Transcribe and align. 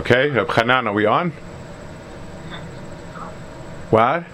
Okay, 0.00 0.30
Reb 0.30 0.50
Hanan, 0.50 0.86
are 0.88 0.94
we 0.94 1.04
on? 1.04 1.30
What? 3.90 4.24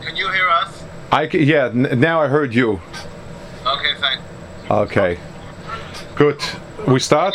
Can 0.00 0.16
you 0.16 0.30
hear 0.32 0.48
us? 0.48 0.82
I 1.12 1.26
can, 1.26 1.42
yeah. 1.42 1.66
N- 1.66 2.00
now 2.00 2.22
I 2.22 2.28
heard 2.28 2.54
you. 2.54 2.80
Okay, 3.66 3.94
fine. 4.00 4.18
Okay. 4.70 5.18
Good. 6.14 6.40
We 6.88 6.98
start 6.98 7.34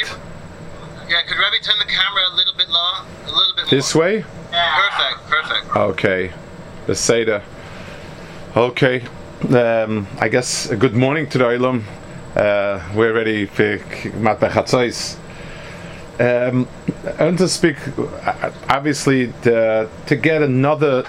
Yeah, 1.07 1.21
could 1.27 1.37
Rebbe 1.37 1.63
turn 1.63 1.77
the 1.77 1.85
camera 1.85 2.23
a 2.31 2.35
little 2.35 2.55
bit 2.57 2.67
long, 2.69 3.05
A 3.25 3.31
little 3.31 3.55
bit 3.55 3.69
this 3.69 3.93
more. 3.93 4.03
way. 4.05 4.25
Perfect, 4.51 5.29
perfect. 5.29 5.75
Okay. 5.75 6.31
The 6.87 6.95
Seder. 6.95 7.43
Okay. 8.57 9.03
Um, 9.55 10.07
I 10.19 10.29
guess 10.29 10.71
uh, 10.71 10.75
good 10.75 10.95
morning 10.95 11.29
to 11.29 11.37
the 11.37 11.43
Olam. 11.43 11.83
Uh, 12.35 12.81
we're 12.95 13.13
ready 13.13 13.45
for 13.45 13.77
Mat 14.17 14.39
Bechatzos. 14.39 15.17
Um, 16.19 16.67
want 17.19 17.37
to 17.39 17.49
speak, 17.49 17.75
obviously, 18.69 19.25
the, 19.43 19.89
to 20.07 20.15
get 20.15 20.41
another 20.41 21.05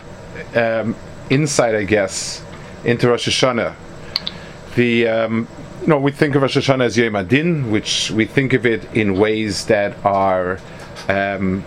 um, 0.55 0.97
insight, 1.31 1.75
I 1.75 1.85
guess, 1.85 2.45
into 2.85 3.09
Rosh 3.09 3.29
Hashanah. 3.29 3.75
The 4.75 5.09
um, 5.09 5.49
you 5.83 5.87
know 5.87 5.99
we 5.99 6.11
think 6.11 6.35
of 6.35 6.43
Rosh 6.43 6.57
Hashanah 6.57 6.85
as 6.85 6.99
Yom 6.99 7.15
Adin, 7.15 7.71
which 7.71 8.11
we 8.11 8.25
think 8.25 8.53
of 8.53 8.67
it 8.67 8.85
in 8.95 9.17
ways 9.17 9.67
that 9.67 9.97
are 10.05 10.59
um, 11.09 11.65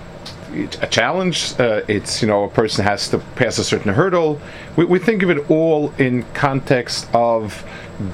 a 0.82 0.88
challenge. 0.88 1.54
Uh, 1.60 1.82
it's 1.88 2.22
you 2.22 2.28
know 2.28 2.44
a 2.44 2.50
person 2.50 2.84
has 2.84 3.08
to 3.10 3.20
pass 3.36 3.58
a 3.58 3.64
certain 3.64 3.94
hurdle. 3.94 4.42
We, 4.76 4.86
we 4.86 5.00
think 5.00 5.23
of 5.23 5.30
it 5.30 5.50
all 5.50 5.92
in 5.98 6.23
context 6.34 7.08
of 7.14 7.64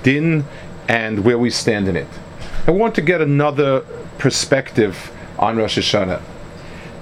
din 0.04 0.46
and 0.88 1.26
where 1.26 1.40
we 1.40 1.50
stand 1.50 1.88
in 1.88 1.96
it. 1.96 2.08
I 2.68 2.72
want 2.72 2.96
to 2.96 3.02
get 3.02 3.22
another 3.22 3.82
perspective 4.18 5.12
on 5.40 5.58
Rosh 5.58 5.78
Hashanah. 5.78 6.22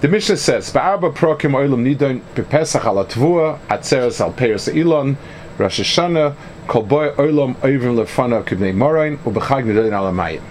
The 0.02 0.08
Mishnah 0.10 0.38
says, 0.38 0.72
"Ba'arba 0.72 1.14
prokim 1.14 1.54
oilam 1.54 1.84
nidon 1.84 2.22
bepesach 2.36 2.84
al 2.86 3.06
atvua 3.06 3.60
atzeres 3.70 4.20
al 4.20 4.34
peres 4.34 4.68
ilon 4.68 5.18
Rosh 5.58 5.80
Hashanah 5.80 6.36
kol 6.68 6.84
boy 6.84 7.12
oilam 7.12 7.56
oivim 7.58 7.96
lefana 7.96 8.44
kibnei 8.44 8.74
morain 8.74 9.18
ubechag 9.20 9.66
nidon 9.66 9.94
al 9.94 10.12
amayim." 10.12 10.42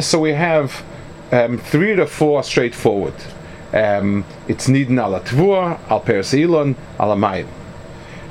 So 0.00 0.18
we 0.18 0.32
have 0.32 0.82
um, 1.30 1.58
three 1.58 1.94
to 1.94 2.06
four 2.06 2.42
straightforward. 2.42 3.14
Um, 3.72 4.24
it's 4.48 4.66
nidon 4.66 4.98
al 5.00 5.20
atvua 5.20 5.78
al 5.88 6.00
peres 6.00 6.34
ilon 6.34 6.74
al 6.98 7.16
amayim. 7.16 7.46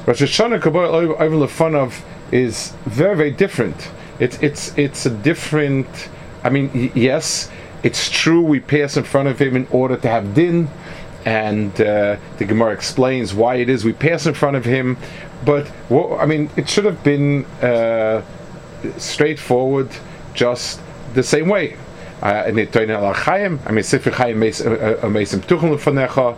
Rosh 0.05 0.21
Hashanah 0.21 0.61
kol 0.61 0.73
boy 0.73 0.87
oivim 0.87 1.45
lefanav 1.47 2.01
is 2.31 2.73
very 2.85 3.15
very 3.15 3.31
different. 3.31 3.89
It's 4.19 4.37
it's 4.41 4.77
it's 4.77 5.05
a 5.05 5.09
different. 5.09 6.09
I 6.43 6.49
mean, 6.49 6.69
y- 6.73 6.91
yes, 6.93 7.49
it's 7.83 8.09
true 8.09 8.41
we 8.41 8.59
pass 8.59 8.97
in 8.97 9.03
front 9.03 9.27
of 9.27 9.39
him 9.39 9.55
in 9.55 9.67
order 9.67 9.97
to 9.97 10.07
have 10.07 10.33
din, 10.33 10.69
and 11.25 11.71
uh, 11.81 12.17
the 12.37 12.45
Gemara 12.45 12.73
explains 12.73 13.33
why 13.33 13.55
it 13.55 13.69
is 13.69 13.83
we 13.83 13.93
pass 13.93 14.25
in 14.25 14.33
front 14.33 14.55
of 14.55 14.65
him. 14.65 14.97
But 15.45 15.67
what, 15.89 16.19
I 16.19 16.25
mean, 16.25 16.49
it 16.57 16.69
should 16.69 16.85
have 16.85 17.03
been 17.03 17.45
uh, 17.61 18.21
straightforward, 18.97 19.89
just 20.33 20.81
the 21.13 21.23
same 21.23 21.47
way. 21.47 21.77
Uh, 22.21 22.43
and 22.47 22.59
I 22.59 22.63
mean, 22.63 22.67
Chaim 23.13 23.59
uh, 23.63 23.67
uh, 23.67 23.71
tuchel. 25.41 26.35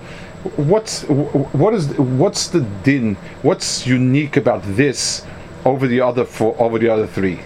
What's 0.56 1.04
what 1.04 1.74
is 1.74 1.88
what's 1.98 2.48
the 2.48 2.62
din? 2.84 3.16
What's 3.44 3.86
unique 3.86 4.38
about 4.38 4.64
this 4.64 5.24
over 5.66 5.88
the 5.88 6.02
other 6.02 6.26
four, 6.26 6.56
over 6.60 6.80
the 6.80 6.90
other 6.90 7.06
three? 7.06 7.40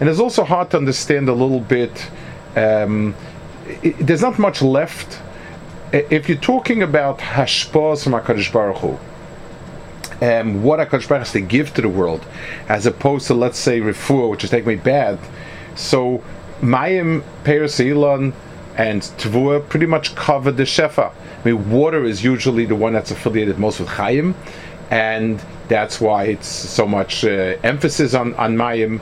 And 0.00 0.08
it's 0.08 0.18
also 0.18 0.42
hard 0.42 0.70
to 0.70 0.78
understand 0.78 1.28
a 1.28 1.34
little 1.34 1.60
bit. 1.60 2.10
Um, 2.56 3.14
i 3.66 3.78
i- 3.88 3.94
there's 4.00 4.22
not 4.22 4.38
much 4.38 4.62
left. 4.62 5.20
If 5.92 6.28
you're 6.28 6.38
talking 6.38 6.82
about 6.82 7.18
hashpos 7.18 8.02
from 8.04 8.12
Hakadosh 8.12 8.50
Baruch 8.52 8.78
Hu, 8.78 8.98
um, 10.26 10.62
what 10.62 10.78
Hakadosh 10.80 11.08
Baruch 11.08 11.08
Hu 11.08 11.14
has 11.14 11.32
to 11.32 11.40
give 11.40 11.74
to 11.74 11.82
the 11.82 11.88
world, 11.88 12.24
as 12.68 12.86
opposed 12.86 13.26
to 13.26 13.34
let's 13.34 13.58
say 13.58 13.80
refuah, 13.80 14.30
which 14.30 14.44
is 14.44 14.50
taking 14.50 14.68
me 14.68 14.76
bad. 14.76 15.18
So 15.74 16.22
Mayim, 16.62 17.22
Peres 17.44 17.78
Elon, 17.80 18.32
and 18.76 19.02
Tvua 19.02 19.68
pretty 19.68 19.86
much 19.86 20.14
cover 20.14 20.50
the 20.50 20.62
Shefa. 20.62 21.10
I 21.10 21.44
mean, 21.44 21.70
water 21.70 22.04
is 22.04 22.24
usually 22.24 22.64
the 22.64 22.76
one 22.76 22.92
that's 22.94 23.10
affiliated 23.10 23.58
most 23.58 23.80
with 23.80 23.88
Chaim, 23.88 24.34
and 24.90 25.42
that's 25.68 26.00
why 26.00 26.24
it's 26.24 26.46
so 26.46 26.86
much 26.86 27.24
uh, 27.24 27.56
emphasis 27.62 28.14
on 28.14 28.32
on 28.34 28.56
Mayim. 28.56 29.00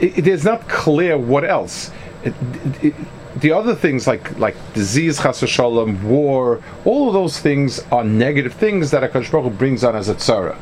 It, 0.00 0.18
it 0.18 0.26
is 0.28 0.44
not 0.44 0.68
clear 0.68 1.18
what 1.18 1.44
else. 1.44 1.90
The 3.36 3.52
other 3.52 3.74
things 3.74 4.06
like 4.06 4.38
like 4.38 4.56
disease, 4.72 5.20
chas 5.20 5.40
v'shalom, 5.40 6.02
war, 6.02 6.62
all 6.84 7.08
of 7.08 7.14
those 7.14 7.38
things 7.38 7.80
are 7.92 8.02
negative 8.02 8.54
things 8.54 8.90
that 8.92 9.02
Hakadosh 9.02 9.30
Baruch 9.30 9.44
Hu 9.44 9.50
brings 9.50 9.84
on 9.84 9.94
as 9.94 10.08
a 10.08 10.14
tzara. 10.14 10.56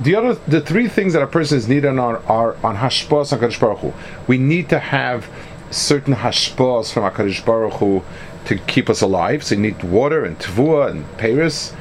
The 0.00 0.14
other, 0.14 0.34
the 0.46 0.60
three 0.60 0.88
things 0.88 1.12
that 1.14 1.22
a 1.22 1.26
person 1.26 1.58
is 1.58 1.68
needed 1.68 1.88
on 1.88 1.98
are, 1.98 2.22
are 2.26 2.56
on 2.64 2.76
hashpos 2.76 3.36
Hakadosh 3.36 3.58
Baruch 3.58 3.78
Hu. 3.78 3.92
We 4.26 4.38
need 4.38 4.68
to 4.68 4.78
have 4.78 5.28
certain 5.70 6.14
hashpos 6.14 6.92
from 6.92 7.04
Hakadosh 7.04 7.44
Baruch 7.44 7.74
Hu 7.74 8.02
to 8.46 8.56
keep 8.56 8.90
us 8.90 9.00
alive. 9.00 9.42
So 9.42 9.54
you 9.54 9.62
need 9.62 9.82
water 9.82 10.24
and 10.24 10.38
tvua 10.38 10.90
and 10.90 11.06
paris. 11.16 11.72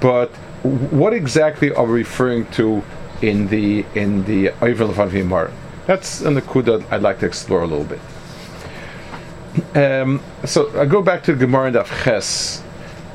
But 0.00 0.30
what 0.62 1.12
exactly 1.14 1.72
are 1.72 1.86
we 1.86 2.00
referring 2.00 2.46
to 2.52 2.82
in 3.22 3.48
the 3.48 3.86
in 3.94 4.24
the 4.24 4.48
Avimar? 4.60 5.50
That's 5.86 6.20
an 6.20 6.36
akuda 6.36 6.84
I'd 6.90 7.02
like 7.02 7.20
to 7.20 7.26
explore 7.26 7.62
a 7.62 7.66
little 7.66 7.84
bit. 7.84 8.00
Um, 9.74 10.22
so 10.44 10.78
I 10.78 10.84
go 10.84 11.02
back 11.02 11.22
to 11.24 11.32
the 11.34 11.46
Gemara 11.46 11.72
Daf 11.72 12.04
Ches. 12.04 12.62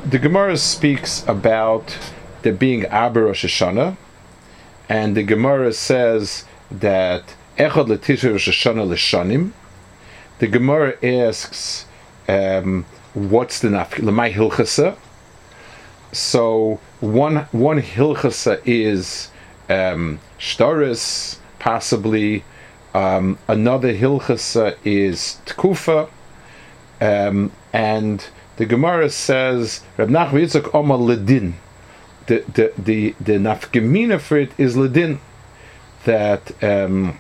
The 0.06 0.20
Gemara 0.20 0.58
speaks 0.58 1.24
about 1.28 1.98
there 2.42 2.54
being 2.54 2.86
Aber 2.88 3.24
Rosh 3.26 3.46
Hashanah, 3.46 3.96
and 4.90 5.16
the 5.16 5.24
Gemara 5.24 5.74
says 5.74 6.46
that 6.70 7.36
Echad 7.58 7.88
Letisha 7.88 8.32
Rosh 8.32 8.50
Hashanah 8.50 8.88
L'Shanim. 8.88 9.52
The 10.40 10.48
Gemara 10.48 10.98
asks, 11.06 11.86
um, 12.28 12.86
what's 13.14 13.60
the 13.60 13.70
naf 13.70 13.92
Lemay 13.92 14.34
Hilchasa? 14.34 14.98
So 16.12 16.80
one 17.00 17.38
one 17.52 17.82
Hilchasa 17.82 18.62
is 18.66 19.30
um, 19.70 20.20
Shtaris, 20.40 21.38
possibly. 21.60 22.44
Um, 22.94 23.40
another 23.48 23.94
Hilchasa 23.94 24.78
is 24.84 25.40
Tkufa. 25.46 26.10
Um, 27.04 27.52
and 27.74 28.26
the 28.56 28.66
Gemara 28.66 29.10
says 29.10 29.82
Rab 29.98 30.10
Nachman 30.10 30.44
Yitzchak 30.44 30.74
Omar 30.74 30.98
Ledin. 30.98 31.54
The 32.28 32.44
the 32.56 32.74
the 32.78 33.16
the 33.20 33.34
nafgemina 33.34 34.22
for 34.22 34.38
it 34.38 34.52
is 34.58 34.76
Ledin 34.78 35.20
that 36.06 36.52
um, 36.64 37.20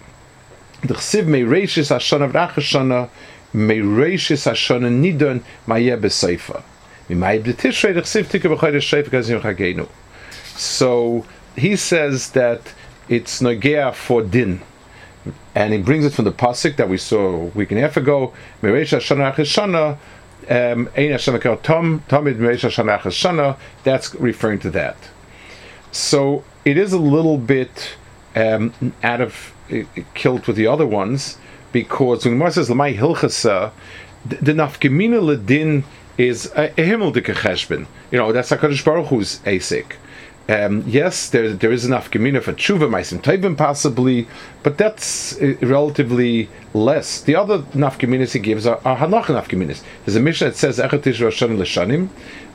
the 0.82 0.94
chsiv 0.94 1.26
meireshis 1.26 1.90
hashana 1.94 2.32
v'rachashana 2.32 3.10
meireshis 3.54 4.44
hashana 4.50 4.90
nidon 4.90 5.44
mayeh 5.68 6.00
b'seifa. 6.00 6.64
So 10.56 11.26
he 11.58 11.76
says 11.76 12.30
that 12.32 12.74
it's 13.10 13.42
Nogea 13.42 13.94
for 13.94 14.22
din. 14.22 14.62
And 15.56 15.74
he 15.74 15.82
brings 15.82 16.06
it 16.06 16.14
from 16.14 16.26
the 16.26 16.32
pasuk 16.32 16.76
that 16.78 16.90
we 16.90 16.98
saw 16.98 17.36
a 17.36 17.46
week 17.46 17.72
and 17.72 17.80
a 17.80 17.82
half 17.82 17.98
ago. 17.98 18.34
Um, 20.50 20.90
That's 23.84 24.16
referring 24.16 24.60
to 24.60 24.70
that. 24.72 24.98
So 25.92 26.44
it 26.66 26.78
is 26.78 26.94
a 26.94 26.98
little 26.98 27.38
bit 27.38 27.96
um, 28.36 28.74
out 29.04 29.22
of 29.22 29.54
uh, 29.72 29.84
killed 30.14 30.48
with 30.48 30.56
the 30.56 30.68
other 30.68 30.86
ones 30.86 31.38
because 31.72 32.26
when 32.26 32.36
Gemara 32.36 32.52
says 32.52 32.70
Lamai 32.70 32.98
Hilchasa, 32.98 33.72
the, 34.26 34.54
nafgemina 34.54 35.22
ledin 35.22 35.84
is 36.18 36.48
a, 36.56 36.70
himmeldike. 36.70 37.88
You 38.12 38.18
know 38.18 38.32
that's 38.32 38.52
Hakadosh 38.52 38.84
Baruch 38.84 39.08
Hu's 39.08 39.40
asik. 39.40 39.94
Um, 40.50 40.84
yes, 40.86 41.30
there 41.30 41.54
there 41.54 41.72
is 41.72 41.86
enough 41.86 42.12
gemina 42.12 42.42
for 42.42 42.52
tshuva, 42.52 42.90
meisim 42.90 43.22
tovim 43.22 43.58
possibly, 43.58 44.28
but 44.62 44.78
that's 44.78 45.42
uh, 45.42 45.56
relatively 45.62 46.50
less. 46.74 47.22
The 47.22 47.36
other 47.36 47.60
nafgeminas 47.60 48.34
he 48.34 48.40
gives 48.40 48.68
are, 48.68 48.82
are 48.84 48.98
hanach 48.98 49.26
nafgeminas. 49.26 49.82
There's 50.06 50.18
a 50.18 50.20
mission 50.20 50.50
that 50.50 50.58
says 50.58 50.80
echatish 50.80 51.20
roshanim 51.20 51.58
l'shanim. 51.58 52.10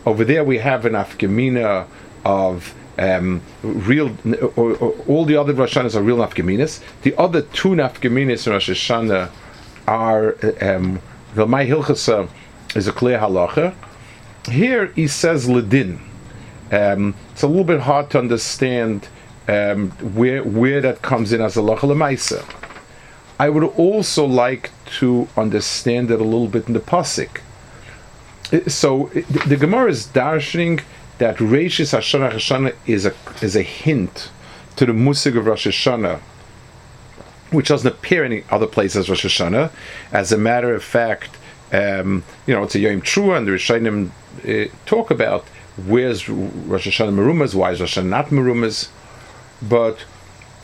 Over 0.05 0.25
there 0.25 0.45
we 0.45 0.59
have 0.59 0.85
an 0.85 0.93
nafgemina 0.93 1.87
of 2.27 2.75
um, 2.99 3.41
real, 3.63 4.17
or, 4.57 4.75
or, 4.77 4.95
all 5.07 5.25
the 5.25 5.37
other 5.37 5.55
Rosh 5.55 5.77
Hashanahs 5.77 5.95
are 5.95 6.03
real 6.03 6.17
nafgeminas. 6.17 6.83
The 7.03 7.17
other 7.17 7.43
two 7.43 7.71
nafgeminas 7.71 8.47
in 8.47 8.53
Rosh 8.53 8.69
Hashanah 8.69 9.31
are 9.87 10.37
um, 10.61 11.01
the 11.35 11.47
My 11.47 11.65
Hilchasa 11.65 12.29
is 12.75 12.89
a 12.89 12.93
clear 12.93 13.19
halacha. 13.19 13.75
Here 14.51 14.87
he 14.87 15.07
says 15.07 15.47
ledin. 15.47 16.01
Um, 16.71 17.15
it's 17.33 17.43
a 17.43 17.49
little 17.49 17.65
bit 17.65 17.81
hard 17.81 18.11
to 18.11 18.19
understand 18.19 19.09
um, 19.47 19.91
where 20.15 20.43
where 20.43 20.81
that 20.81 21.03
comes 21.03 21.33
in 21.33 21.41
as 21.41 21.57
a 21.57 21.61
lemaisa. 21.61 22.45
I 23.39 23.49
would 23.49 23.65
also 23.65 24.27
like 24.27 24.71
to 24.99 25.29
understand 25.37 26.11
it 26.11 26.21
a 26.21 26.25
little 26.25 26.49
bit 26.49 26.67
in 26.67 26.75
the 26.75 26.81
pasuk. 26.81 27.41
So 28.67 29.11
the, 29.15 29.45
the 29.47 29.57
Gemara 29.57 29.91
is 29.91 30.07
darshaning 30.07 30.83
that 31.19 31.37
Reishis 31.37 31.97
Hashanah 31.97 32.33
Hashanah 32.33 32.75
is 32.87 33.07
a 33.07 33.15
is 33.41 33.57
a 33.57 33.63
hint 33.63 34.31
to 34.77 34.87
the 34.87 34.93
musig 34.93 35.37
of 35.37 35.47
Rosh 35.47 35.67
Hashanah, 35.67 36.21
which 37.51 37.69
doesn't 37.69 37.91
appear 37.91 38.25
in 38.25 38.45
other 38.51 38.67
places 38.67 39.09
Rosh 39.09 39.25
Hashanah. 39.25 39.71
As 40.13 40.33
a 40.33 40.39
matter 40.39 40.75
of 40.75 40.85
fact, 40.85 41.37
um, 41.73 42.25
you 42.47 42.55
know, 42.55 42.63
it's 42.63 42.75
a 42.75 42.79
Yom 42.79 43.03
Trua, 43.03 43.37
and 43.37 43.47
the 43.47 43.53
Rishonim 43.53 44.11
uh, 44.47 44.73
talk 44.87 45.11
about 45.11 45.47
where's 45.87 46.29
Rosh 46.29 46.89
Hashanah 46.89 47.15
Merumas, 47.15 47.55
why 47.55 47.73
is 47.73 47.81
Rosh 47.81 47.99
Hashanah 47.99 48.07
not 48.07 48.27
Merumas, 48.27 48.89
but 49.63 50.05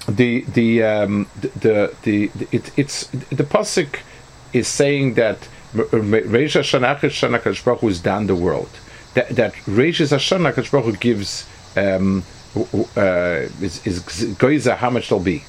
the 0.08 0.42
the 0.42 0.82
um, 0.82 1.26
the 1.40 1.48
the, 1.48 1.92
the 2.02 2.46
it, 2.52 2.70
it's 2.76 3.06
the 3.06 3.44
pasuk 3.44 4.00
is 4.52 4.68
saying 4.68 5.14
that 5.14 5.48
Reish 5.74 6.54
Hashanah 6.60 7.00
Hashanah 7.00 7.64
Baruch 7.64 7.80
Hu 7.80 7.88
is 7.88 8.00
down 8.00 8.26
the 8.26 8.34
world 8.34 8.70
that 9.14 9.28
that 9.30 9.54
Reishis 9.66 10.12
Hashanah 10.12 10.52
Hakadosh 10.52 10.70
Baruch 10.70 10.84
Hu 10.84 10.92
gives 10.96 11.48
um, 11.76 12.24
uh, 12.96 13.48
is, 13.60 13.84
is 13.86 14.02
goiza 14.36 14.76
how 14.76 14.90
much 14.90 15.08
there'll 15.08 15.24
be. 15.24 15.42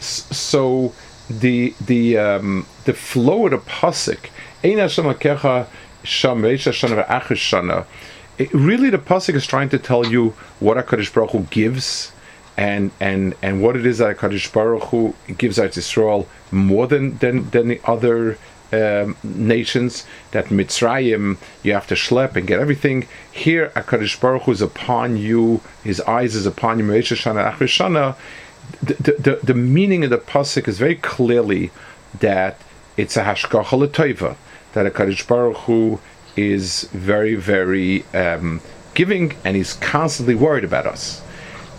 So 0.00 0.92
the 1.30 1.74
the 1.80 2.18
um, 2.18 2.66
the 2.84 2.92
flow 2.92 3.46
of 3.46 3.52
the 3.52 3.58
pasuk 3.58 4.30
Ein 4.64 4.78
Hashem 4.78 5.04
Lakecha 5.04 5.66
Sham 6.02 6.42
Reish 6.42 6.70
Hashanah. 6.70 7.86
Really, 8.52 8.90
the 8.90 8.98
pasuk 8.98 9.34
is 9.34 9.46
trying 9.46 9.70
to 9.70 9.78
tell 9.78 10.06
you 10.06 10.30
what 10.60 10.76
Hakadosh 10.76 11.12
Baruch 11.12 11.30
Hu 11.30 11.40
gives. 11.50 12.12
And, 12.58 12.90
and 13.00 13.34
and 13.42 13.62
what 13.62 13.76
it 13.76 13.84
is 13.84 13.98
that 13.98 14.16
Hakadosh 14.16 14.50
Baruch 14.50 14.84
Hu 14.84 15.14
gives 15.36 15.58
out 15.58 15.76
Israel 15.76 16.26
more 16.50 16.86
than 16.86 17.18
than, 17.18 17.50
than 17.50 17.68
the 17.68 17.80
other 17.84 18.38
um, 18.72 19.16
nations 19.22 20.06
that 20.30 20.46
Mitzrayim 20.46 21.36
you 21.62 21.74
have 21.74 21.86
to 21.88 21.94
schlep 21.94 22.34
and 22.34 22.46
get 22.46 22.58
everything. 22.58 23.06
Here, 23.30 23.72
Hakadosh 23.76 24.18
Baruch 24.18 24.42
Hu 24.44 24.52
is 24.52 24.62
upon 24.62 25.18
you; 25.18 25.60
His 25.84 26.00
eyes 26.02 26.34
is 26.34 26.46
upon 26.46 26.78
you. 26.78 26.86
Shana, 26.86 28.16
the, 28.82 28.94
the, 28.94 29.40
the 29.42 29.54
meaning 29.54 30.04
of 30.04 30.10
the 30.10 30.18
pasuk 30.18 30.66
is 30.66 30.78
very 30.78 30.96
clearly 30.96 31.70
that 32.20 32.58
it's 32.96 33.16
a 33.16 33.24
hashgacha 33.24 34.36
that 34.72 34.92
Hakadosh 34.92 35.26
Baruch 35.26 35.56
Hu 35.58 36.00
is 36.36 36.84
very, 36.92 37.34
very 37.34 38.04
um, 38.14 38.60
giving, 38.94 39.34
and 39.44 39.56
He's 39.56 39.74
constantly 39.74 40.34
worried 40.34 40.64
about 40.64 40.86
us. 40.86 41.22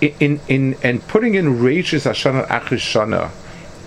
In 0.01 0.39
in 0.48 0.75
and 0.83 1.06
putting 1.07 1.36
in 1.36 1.56
Reishis 1.56 2.06
Hashana 2.06 2.48
Achishana 2.48 3.31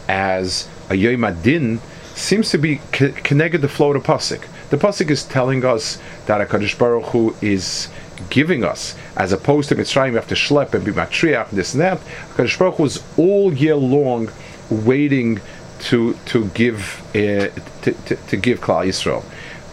as 0.09 0.69
a 0.89 0.97
Yom 0.97 1.23
Adin 1.25 1.81
seems 2.15 2.51
to 2.51 2.59
be 2.59 2.81
connected 2.91 3.61
the 3.61 3.69
flow 3.69 3.93
of 3.93 4.03
the 4.03 4.09
pasuk. 4.13 4.45
The 4.71 4.77
pasuk 4.77 5.11
is 5.11 5.25
telling 5.25 5.65
us 5.65 5.99
that 6.27 6.47
Hakadosh 6.47 6.79
Baruch 6.79 7.07
Hu 7.07 7.35
is 7.41 7.89
giving 8.29 8.65
us, 8.65 8.95
as 9.17 9.33
opposed 9.33 9.69
to 9.71 9.77
Mitzrayim, 9.77 10.11
you 10.11 10.17
have 10.17 10.29
to 10.29 10.35
schlep 10.35 10.75
and 10.75 10.85
be 10.85 10.93
matriach, 10.93 11.51
this 11.51 11.75
and 11.75 11.81
that. 11.81 11.99
Hakadosh 12.35 12.59
Baruch 12.59 12.75
Hu 12.77 12.85
is 12.85 13.03
all 13.17 13.53
year 13.53 13.77
long 13.77 14.31
waiting 14.69 15.41
to 15.81 16.15
to 16.27 16.47
give 16.49 17.01
uh, 17.11 17.49
to, 17.83 17.93
to, 18.07 18.17
to, 18.17 18.37
give 18.37 18.61
Klal 18.61 18.87
Yisrael. 18.87 19.25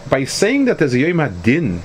By 0.08 0.24
saying 0.24 0.66
that 0.66 0.78
there's 0.78 0.94
a 0.94 0.98
Yom 0.98 1.18
Hadin, 1.18 1.80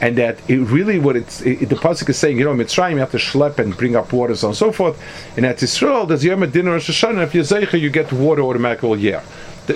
and 0.00 0.16
that 0.16 0.38
it 0.48 0.58
really 0.58 0.98
what 0.98 1.16
it's 1.16 1.40
it, 1.42 1.68
the 1.68 1.74
pasuk 1.74 2.08
is 2.08 2.16
saying, 2.16 2.38
you 2.38 2.44
know, 2.44 2.54
Mitzrayim 2.54 2.92
you 2.92 2.98
have 2.98 3.10
to 3.10 3.16
schlep 3.16 3.58
and 3.58 3.76
bring 3.76 3.96
up 3.96 4.12
water, 4.12 4.34
so 4.36 4.48
on 4.48 4.50
and 4.50 4.56
so 4.56 4.70
forth. 4.70 5.00
And 5.36 5.44
at 5.44 5.62
Israel, 5.62 6.06
there's 6.06 6.24
Yom 6.24 6.40
Hadin 6.40 6.66
or 6.66 6.72
Rosh 6.72 6.90
Hashanah. 6.90 7.24
If 7.24 7.34
you're 7.34 7.44
zeicha, 7.44 7.80
you 7.80 7.90
get 7.90 8.12
water 8.12 8.42
automatically 8.42 8.88
all 8.88 8.98
year 8.98 9.22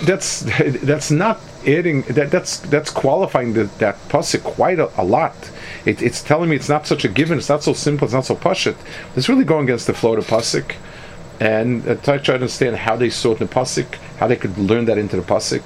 that's 0.00 0.40
that's 0.82 1.10
not 1.10 1.40
adding 1.66 2.02
that 2.02 2.30
that's 2.30 2.58
that's 2.58 2.90
qualifying 2.90 3.52
the, 3.52 3.64
that 3.78 3.96
pasuk 4.08 4.42
quite 4.42 4.78
a, 4.78 4.90
a 5.00 5.04
lot. 5.04 5.34
It, 5.84 6.02
it's 6.02 6.22
telling 6.22 6.50
me 6.50 6.56
it's 6.56 6.68
not 6.68 6.86
such 6.86 7.04
a 7.04 7.08
given. 7.08 7.38
It's 7.38 7.48
not 7.48 7.62
so 7.62 7.72
simple. 7.72 8.06
It's 8.06 8.14
not 8.14 8.24
so 8.24 8.36
pashit. 8.36 8.76
It's 9.16 9.28
really 9.28 9.44
going 9.44 9.64
against 9.64 9.86
the 9.86 9.94
flow 9.94 10.14
of 10.14 10.26
the 10.26 10.32
pasuk, 10.32 10.74
and 11.40 11.88
I 11.88 11.94
try 11.94 12.18
to 12.18 12.34
understand 12.34 12.76
how 12.76 12.96
they 12.96 13.06
in 13.06 13.10
the 13.10 13.46
pasuk, 13.46 13.94
how 14.18 14.26
they 14.26 14.36
could 14.36 14.56
learn 14.58 14.86
that 14.86 14.98
into 14.98 15.16
the 15.16 15.22
pasuk. 15.22 15.62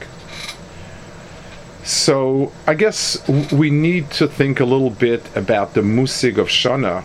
So 1.86 2.52
I 2.66 2.74
guess 2.74 3.16
we 3.52 3.70
need 3.70 4.10
to 4.12 4.26
think 4.26 4.58
a 4.58 4.64
little 4.64 4.90
bit 4.90 5.22
about 5.36 5.74
the 5.74 5.82
musig 5.82 6.36
of 6.36 6.48
Shana. 6.48 7.04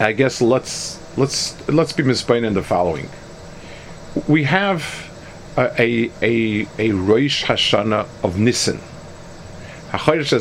I 0.00 0.12
guess 0.12 0.42
let's 0.42 0.98
let's 1.16 1.54
let's 1.68 1.92
be 1.92 2.02
misplain 2.02 2.44
in 2.44 2.54
the 2.54 2.64
following. 2.64 3.08
We 4.26 4.42
have 4.42 4.82
a 5.56 6.10
a 6.20 6.66
a 6.80 6.90
Rosh 6.90 7.44
Hashanah 7.44 8.08
of 8.24 8.40
Nisan. 8.40 8.80
There 9.92 10.14
is 10.16 10.32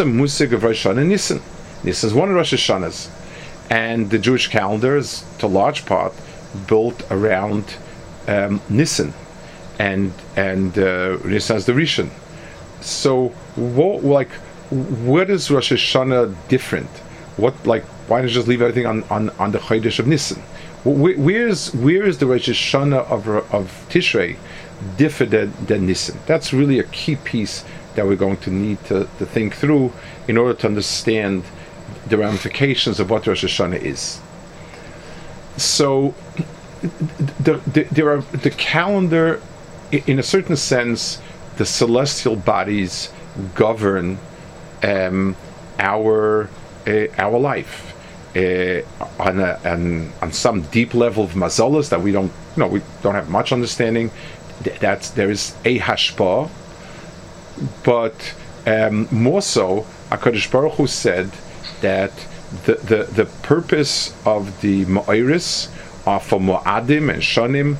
a 0.00 0.04
musig 0.04 0.52
of 0.52 0.64
Rosh 0.64 0.84
Hashanah 0.84 1.06
Nisan. 1.06 1.40
Nisan 1.84 2.08
is 2.08 2.12
one 2.12 2.28
of 2.28 2.34
Rosh 2.34 2.54
Hashanahs, 2.54 3.08
and 3.70 4.10
the 4.10 4.18
Jewish 4.18 4.48
calendar 4.48 4.96
is, 4.96 5.24
to 5.38 5.46
a 5.46 5.48
large 5.48 5.86
part, 5.86 6.12
built 6.66 7.08
around 7.08 7.76
um, 8.28 8.60
Nisan, 8.68 9.12
and 9.78 10.12
and 10.36 10.78
uh, 10.78 11.16
the 11.16 11.72
Rishon. 11.72 12.10
So, 12.80 13.28
what 13.56 14.04
like, 14.04 14.30
what 14.70 15.30
is 15.30 15.50
Rosh 15.50 15.72
Hashanah 15.72 16.34
different? 16.48 16.88
What 17.36 17.66
like, 17.66 17.84
why 18.08 18.22
you 18.22 18.28
just 18.28 18.48
leave 18.48 18.62
everything 18.62 18.86
on 18.86 19.04
on, 19.04 19.30
on 19.38 19.52
the 19.52 19.58
Chodesh 19.58 19.98
of 19.98 20.06
Nisan? 20.06 20.42
where's 20.84 21.74
where 21.74 22.04
is 22.04 22.18
the 22.18 22.26
Rosh 22.26 22.48
Hashanah 22.48 23.10
of 23.10 23.28
of 23.28 23.86
Tishrei 23.90 24.36
different 24.96 25.32
than, 25.32 25.52
than 25.66 25.86
Nisan? 25.86 26.18
That's 26.26 26.52
really 26.52 26.78
a 26.78 26.84
key 26.84 27.16
piece 27.16 27.64
that 27.96 28.06
we're 28.06 28.16
going 28.16 28.36
to 28.36 28.50
need 28.50 28.82
to, 28.84 29.08
to 29.18 29.26
think 29.26 29.54
through 29.54 29.92
in 30.28 30.36
order 30.36 30.54
to 30.54 30.66
understand 30.66 31.42
the 32.08 32.16
ramifications 32.18 33.00
of 33.00 33.10
what 33.10 33.26
Rosh 33.26 33.44
Hashanah 33.44 33.80
is. 33.80 34.20
So, 35.56 36.14
the, 37.40 37.54
the, 37.72 37.84
there 37.90 38.10
are 38.10 38.20
the 38.20 38.50
calendar, 38.50 39.40
in 39.92 40.18
a 40.18 40.22
certain 40.22 40.56
sense, 40.56 41.20
the 41.56 41.66
celestial 41.66 42.36
bodies 42.36 43.12
govern 43.54 44.18
um, 44.82 45.36
our 45.78 46.48
uh, 46.86 47.06
our 47.18 47.38
life 47.38 47.94
uh, 48.36 48.82
on, 49.18 49.40
a, 49.40 49.58
on, 49.64 50.12
on 50.22 50.32
some 50.32 50.62
deep 50.62 50.94
level 50.94 51.24
of 51.24 51.32
mazolas 51.32 51.88
that 51.88 52.00
we 52.00 52.12
don't 52.12 52.32
you 52.56 52.60
know 52.60 52.68
we 52.68 52.82
don't 53.02 53.14
have 53.14 53.28
much 53.28 53.52
understanding. 53.52 54.10
That's 54.80 55.10
there 55.10 55.30
is 55.30 55.54
a 55.64 55.78
hashpa, 55.78 56.48
but 57.84 58.34
um, 58.66 59.08
more 59.10 59.42
so, 59.42 59.86
Hakadosh 60.10 60.50
Baruch 60.50 60.74
Hu 60.74 60.86
said 60.86 61.30
that 61.82 62.12
the, 62.64 62.74
the, 62.74 63.04
the 63.04 63.24
purpose 63.42 64.14
of 64.24 64.60
the 64.60 64.84
ma'iris 64.86 65.70
are 66.06 66.20
for 66.20 66.40
Mo'adim 66.40 67.12
and 67.12 67.22
Shanim. 67.22 67.76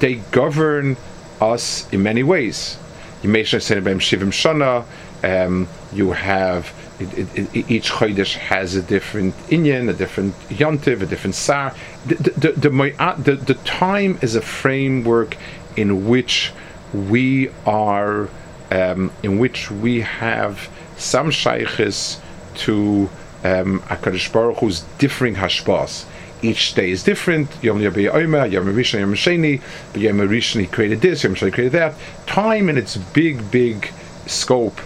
They 0.00 0.16
govern 0.30 0.96
us 1.40 1.90
in 1.92 2.02
many 2.02 2.22
ways. 2.22 2.78
Beim 3.22 3.32
Shivim 3.32 4.30
Shana. 4.30 4.84
Um, 5.24 5.66
you 5.92 6.12
have 6.12 6.72
it, 7.00 7.18
it, 7.18 7.56
it, 7.56 7.70
each 7.70 7.90
chodesh 7.90 8.34
has 8.34 8.74
a 8.74 8.82
different 8.82 9.34
inyan, 9.48 9.88
a 9.88 9.92
different 9.92 10.34
yontiv, 10.48 11.02
a 11.02 11.06
different 11.06 11.34
sar. 11.34 11.74
The 12.06 12.14
the, 12.14 12.52
the, 12.52 13.14
the, 13.18 13.36
the 13.36 13.54
time 13.64 14.18
is 14.22 14.34
a 14.34 14.42
framework 14.42 15.36
in 15.76 16.06
which 16.08 16.52
we 16.92 17.50
are, 17.66 18.28
um, 18.70 19.12
in 19.22 19.38
which 19.38 19.70
we 19.70 20.00
have 20.00 20.70
some 20.96 21.30
shaykhs 21.30 22.20
to 22.54 23.10
um, 23.44 23.80
Hakadosh 23.80 24.32
Baruch 24.32 24.58
Hu's 24.58 24.80
differing 24.98 25.34
hashpas. 25.34 26.06
Each 26.42 26.74
day 26.74 26.90
is 26.90 27.02
different. 27.02 27.48
Yom 27.62 27.80
Yabi 27.80 28.12
Omer, 28.12 28.46
Yom 28.46 28.66
Rishon, 28.66 29.00
Yom 29.00 29.14
Sheni. 29.14 29.60
But 29.92 30.02
Yom 30.02 30.18
Rishon 30.18 30.60
he 30.60 30.66
created 30.66 31.00
this, 31.00 31.24
Yom 31.24 31.34
Sheni 31.34 31.52
created 31.52 31.72
that. 31.72 31.94
Time 32.26 32.68
in 32.68 32.76
its 32.76 32.96
big, 32.96 33.50
big 33.50 33.90
scope 34.26 34.78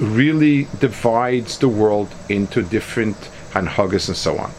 really 0.00 0.66
divides 0.80 1.58
the 1.58 1.68
world 1.68 2.12
into 2.28 2.62
different 2.62 3.16
hanhagas 3.52 4.08
and 4.08 4.16
so 4.16 4.38
on. 4.38 4.50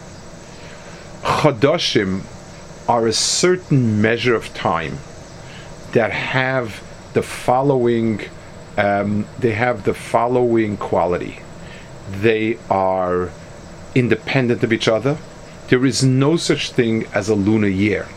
Chadashim 1.22 2.24
are 2.88 3.08
a 3.08 3.14
certain 3.14 4.02
measure 4.02 4.36
of 4.36 4.54
time 4.54 4.98
that 5.94 6.12
have 6.12 6.84
the 7.14 7.24
following 7.24 8.22
um, 8.78 9.26
they 9.40 9.54
have 9.54 9.86
the 9.86 9.94
following 9.94 10.76
quality. 10.78 11.40
They 12.10 12.58
are 12.70 13.30
independent 13.96 14.64
of 14.64 14.74
each 14.74 14.88
other. 14.88 15.18
There 15.70 15.86
is 15.86 16.04
no 16.04 16.38
such 16.38 16.72
thing 16.72 17.06
as 17.14 17.30
a 17.30 17.36
lunar 17.36 17.68
year. 17.68 18.08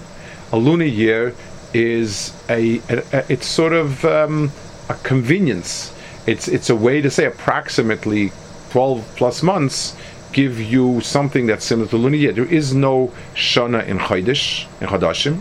A 0.52 0.58
lunar 0.58 0.84
year 0.84 1.34
is 1.72 2.32
a, 2.48 2.78
a, 2.88 3.02
a 3.12 3.32
it's 3.32 3.46
sort 3.46 3.72
of 3.72 4.04
um, 4.04 4.50
a 4.88 4.94
convenience 4.94 5.92
it's 6.28 6.46
it's 6.46 6.68
a 6.68 6.76
way 6.76 7.00
to 7.00 7.10
say 7.10 7.24
approximately 7.24 8.32
12 8.70 9.16
plus 9.16 9.42
months 9.42 9.96
give 10.30 10.60
you 10.60 11.00
something 11.00 11.46
that's 11.46 11.64
similar 11.64 11.88
to 11.88 11.96
lunar 11.96 12.16
year. 12.16 12.32
There 12.32 12.44
is 12.44 12.74
no 12.74 13.10
shana 13.34 13.86
in 13.86 13.98
Chodesh, 13.98 14.66
in 14.82 14.88
Chodashim, 14.88 15.40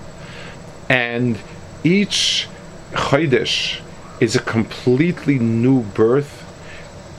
and 0.87 1.37
each 1.83 2.47
Chodesh 2.93 3.81
is 4.21 4.37
a 4.37 4.39
completely 4.39 5.39
new 5.39 5.81
birth, 5.83 6.45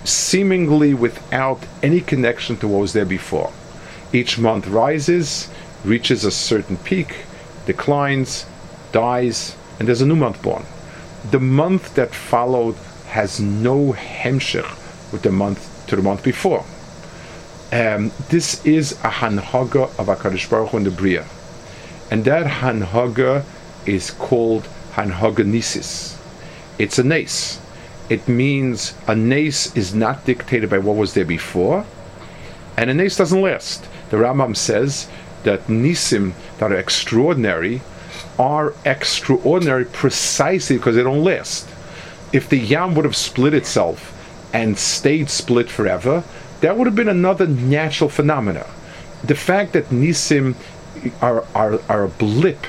seemingly 0.05 0.95
without 0.95 1.61
any 1.83 2.01
connection 2.01 2.57
to 2.61 2.69
what 2.69 2.81
was 2.81 2.95
there 2.95 3.05
before. 3.05 3.53
Each 4.13 4.39
month 4.39 4.67
rises, 4.67 5.49
reaches 5.85 6.25
a 6.25 6.31
certain 6.31 6.77
peak, 6.79 7.25
declines, 7.67 8.47
dies, 8.93 9.55
and 9.79 9.87
there's 9.87 10.01
a 10.01 10.07
new 10.07 10.17
month 10.17 10.43
born. 10.43 10.65
The 11.31 11.41
month 11.41 11.95
that 11.95 12.15
followed 12.15 12.77
has 13.09 13.41
no 13.41 13.93
hemshich 13.93 14.67
with 15.13 15.23
the 15.23 15.31
month 15.31 15.87
to 15.89 15.97
the 15.97 16.03
month 16.03 16.23
before. 16.23 16.65
Um, 17.71 18.13
this 18.31 18.65
is 18.65 18.93
a 18.93 19.11
hanhaga 19.11 19.85
of 19.99 20.07
Hakadosh 20.07 20.49
Baruch 20.49 20.71
Hu 20.71 20.79
in 20.79 20.85
the 20.85 20.91
Bria, 20.91 21.27
and 22.11 22.25
that 22.25 22.47
hanhaga 22.47 23.45
is 23.85 24.11
called 24.13 24.67
hanhaga 24.93 25.45
nisis. 25.45 26.17
It's 26.79 26.99
a 26.99 27.05
nace. 27.05 27.61
It 28.09 28.27
means 28.27 28.95
a 29.07 29.15
nace 29.15 29.77
is 29.77 29.95
not 29.95 30.25
dictated 30.25 30.71
by 30.71 30.79
what 30.79 30.97
was 30.97 31.13
there 31.13 31.27
before, 31.27 31.85
and 32.79 32.89
a 32.89 32.95
nace 32.95 33.17
doesn't 33.19 33.43
last. 33.43 33.87
The 34.11 34.17
Rambam 34.17 34.57
says 34.57 35.09
that 35.45 35.67
nisim 35.67 36.33
that 36.59 36.73
are 36.73 36.77
extraordinary 36.77 37.83
are 38.39 38.75
extraordinary 38.85 39.85
precisely 39.85 40.77
because 40.77 40.97
they 40.97 41.03
don't 41.03 41.25
last 41.25 41.69
if 42.33 42.49
the 42.49 42.59
yam 42.59 42.95
would 42.95 43.05
have 43.05 43.17
split 43.17 43.55
itself 43.55 44.15
and 44.53 44.79
stayed 44.79 45.31
split 45.31 45.71
forever, 45.71 46.25
that 46.61 46.77
would 46.77 46.87
have 46.87 46.97
been 46.97 47.09
another 47.09 47.47
natural 47.47 48.11
phenomena. 48.11 48.67
The 49.25 49.35
fact 49.35 49.73
that 49.73 49.87
nisim 49.87 50.55
are, 51.21 51.45
are, 51.55 51.81
are 51.89 52.05
a 52.05 52.09
blip 52.09 52.67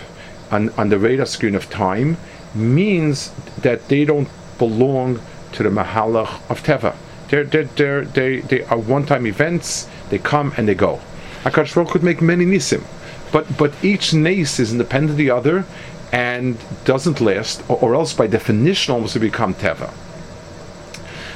on, 0.52 0.70
on 0.72 0.90
the 0.90 1.00
radar 1.00 1.26
screen 1.26 1.56
of 1.56 1.70
time 1.70 2.18
means 2.56 3.32
that 3.58 3.88
they 3.88 4.06
don't 4.06 4.30
belong 4.58 5.20
to 5.54 5.64
the 5.64 5.70
mahalach 5.70 6.50
of 6.50 6.64
teva. 6.64 6.96
They're, 7.30 7.44
they're, 7.44 7.66
they're, 7.66 8.06
they, 8.06 8.40
they 8.40 8.64
are 8.64 8.78
one-time 8.78 9.28
events. 9.28 9.88
They 10.10 10.18
come 10.18 10.54
and 10.58 10.68
they 10.68 10.76
go. 10.76 11.00
Akash 11.44 11.74
Baruch 11.74 11.90
could 11.90 12.04
make 12.04 12.22
many 12.22 12.46
nisim, 12.46 12.84
but 13.32 13.58
but 13.58 13.74
each 13.84 14.14
nace 14.14 14.60
is 14.60 14.72
independent 14.72 15.12
of 15.12 15.18
the 15.18 15.30
other, 15.30 15.66
and 16.12 16.58
doesn't 16.86 17.22
last, 17.22 17.64
or, 17.70 17.78
or 17.78 17.96
else 17.96 18.14
by 18.14 18.28
definition 18.28 18.94
almost 18.94 19.14
to 19.14 19.20
become 19.20 19.54
teva. 19.54 19.92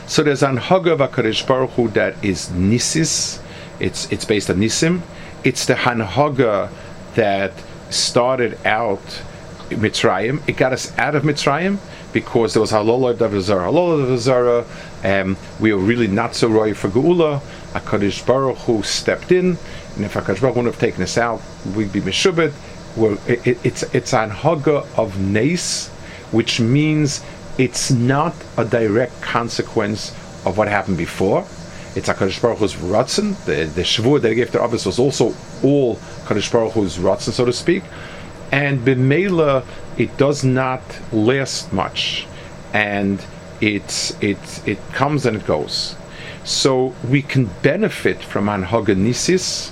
So 0.07 0.21
there's 0.21 0.43
an 0.43 0.57
Haga 0.57 0.97
Vakarish 0.97 1.47
Baruch 1.47 1.71
Hu 1.71 1.87
that 1.89 2.23
is 2.23 2.49
Nisis. 2.49 3.41
It's 3.79 4.11
it's 4.11 4.25
based 4.25 4.49
on 4.49 4.57
Nisim. 4.57 5.01
It's 5.43 5.65
the 5.65 5.75
Hanhaga 5.75 6.69
that 7.15 7.53
started 7.89 8.57
out 8.65 9.01
Mitzrayim. 9.69 10.47
It 10.47 10.57
got 10.57 10.73
us 10.73 10.97
out 10.97 11.15
of 11.15 11.23
Mitzrayim 11.23 11.77
because 12.11 12.53
there 12.53 12.61
was 12.61 12.71
Halol 12.71 13.15
Davazara. 13.15 13.71
Halol 13.71 14.05
Davazara. 14.05 14.65
Um, 15.03 15.37
we 15.59 15.73
were 15.73 15.79
really 15.81 16.07
not 16.07 16.35
so 16.35 16.47
roy 16.47 16.73
for 16.73 16.89
Geula. 16.89 17.41
Hakadosh 17.73 18.25
Baruch 18.25 18.57
Hu 18.59 18.83
stepped 18.83 19.31
in, 19.31 19.57
and 19.95 20.05
if 20.05 20.13
Hakadosh 20.13 20.41
Baruch 20.41 20.55
Hu 20.55 20.61
would 20.61 20.65
have 20.73 20.79
taken 20.79 21.03
us 21.03 21.17
out, 21.17 21.41
we'd 21.75 21.91
be 21.91 22.01
mishubit 22.01 22.53
well, 22.95 23.17
it, 23.27 23.57
it's 23.65 23.83
it's 23.93 24.13
an 24.13 24.29
haga 24.29 24.85
of 24.97 25.19
nace, 25.19 25.89
which 26.31 26.59
means 26.59 27.23
it's 27.57 27.91
not 27.91 28.35
a 28.57 28.65
direct 28.65 29.19
consequence 29.21 30.11
of 30.45 30.57
what 30.57 30.67
happened 30.67 30.97
before. 30.97 31.45
It's 31.95 32.09
a 32.09 32.13
Baruch 32.13 32.57
Hu's 32.59 32.75
ratzon. 32.75 33.43
The 33.45 33.65
the 33.65 33.81
shvur 33.81 34.21
that 34.21 34.29
he 34.29 34.35
gave 34.35 34.51
to 34.51 34.63
Abbas 34.63 34.85
was 34.85 34.99
also 34.99 35.33
all 35.63 35.95
Kadosh 36.25 36.51
Baruch 36.51 36.73
Hu's 36.73 36.97
ratzon, 36.97 37.31
so 37.31 37.45
to 37.45 37.53
speak. 37.53 37.83
And 38.51 38.81
b'meila, 38.81 39.65
it 39.97 40.15
does 40.17 40.43
not 40.43 40.81
last 41.11 41.73
much, 41.73 42.27
and 42.73 43.23
it's 43.59 44.15
it 44.21 44.67
it 44.67 44.79
comes 44.91 45.25
and 45.25 45.37
it 45.37 45.45
goes. 45.45 45.95
So 46.43 46.93
we 47.09 47.21
can 47.21 47.49
benefit 47.63 48.21
from 48.21 48.47
anhagonisis, 48.47 49.71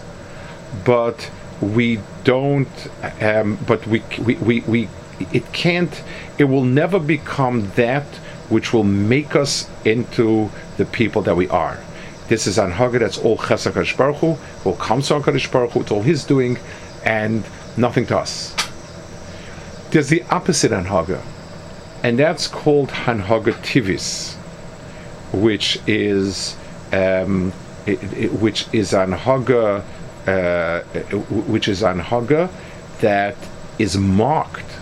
but 0.86 1.30
we 1.62 2.00
don't 2.24 2.68
um, 3.22 3.58
but 3.68 3.86
we, 3.88 4.01
we, 4.24 4.36
we, 4.36 4.60
we 4.62 4.90
it 5.32 5.51
can't 5.54 6.04
it 6.38 6.46
will 6.46 6.63
never 6.63 7.00
become 7.00 7.70
that 7.75 8.06
which 8.50 8.74
will 8.74 8.84
make 8.84 9.36
us 9.36 9.70
into 9.86 10.50
the 10.78 10.86
people 10.86 11.22
that 11.22 11.36
we 11.36 11.48
are. 11.50 11.80
This 12.28 12.48
is 12.48 12.58
anhaga 12.58 13.00
that's 13.00 13.18
all 13.18 13.38
chesed 13.38 13.98
Baruch 13.98 14.18
Hu 14.18 14.38
will 14.66 14.75
come 14.75 15.01
to 15.01 15.13
HaKadosh 15.16 15.51
Baruch 15.51 15.72
Hu 15.72 15.82
it's 15.82 15.92
all 15.92 16.01
his 16.01 16.24
doing 16.25 16.58
and 17.06 17.44
nothing 17.78 18.06
to 18.08 18.18
us. 18.18 18.56
There's 19.92 20.10
the 20.10 20.24
opposite 20.32 20.72
anhaga 20.72 21.22
and 22.04 22.18
that's 22.18 22.48
called 22.48 22.90
hanhaga 22.90 23.54
tivis 23.63 24.36
which 25.34 25.80
is 25.88 26.56
um, 26.92 27.54
it, 27.86 28.01
it, 28.13 28.34
which 28.34 28.68
is 28.74 28.92
anhaga 28.92 29.84
uh, 30.28 30.82
which 31.48 31.68
is 31.68 31.82
anhaga 31.82 32.50
that 33.00 33.36
is 33.80 33.98
marked 33.98 34.78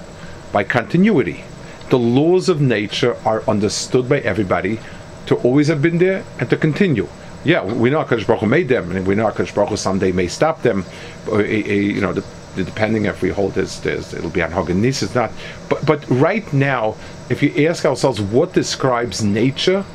by 0.51 0.63
continuity. 0.63 1.43
The 1.89 1.99
laws 1.99 2.49
of 2.49 2.61
nature 2.61 3.15
are 3.25 3.41
understood 3.47 4.09
by 4.09 4.19
everybody 4.19 4.79
to 5.27 5.35
always 5.37 5.67
have 5.67 5.81
been 5.81 5.97
there 5.97 6.23
and 6.39 6.49
to 6.49 6.57
continue. 6.57 7.07
Yeah, 7.45 7.63
we 7.63 7.89
know 7.89 8.03
Hakadosh 8.03 8.27
Baruch 8.27 8.49
made 8.49 8.67
them, 8.67 8.91
and 8.91 9.07
we 9.07 9.15
know 9.15 9.29
Hakadosh 9.31 9.55
Baruch 9.55 9.77
someday 9.77 10.11
may 10.11 10.27
stop 10.27 10.61
them. 10.61 10.83
Uh, 11.27 11.35
uh, 11.35 11.37
uh, 11.37 11.41
you 11.41 12.01
know, 12.01 12.13
depending 12.55 13.05
if 13.05 13.21
we 13.21 13.29
hold 13.29 13.53
this, 13.53 13.79
this 13.79 14.13
it'll 14.13 14.29
be 14.29 14.41
on 14.41 14.51
Haganese. 14.51 15.03
It's 15.03 15.15
not. 15.15 15.31
But 15.69 15.85
but 15.85 16.07
right 16.09 16.51
now, 16.51 16.95
if 17.29 17.41
you 17.41 17.67
ask 17.67 17.85
ourselves 17.85 18.19
what 18.19 18.53
describes 18.53 19.23
nature, 19.23 19.85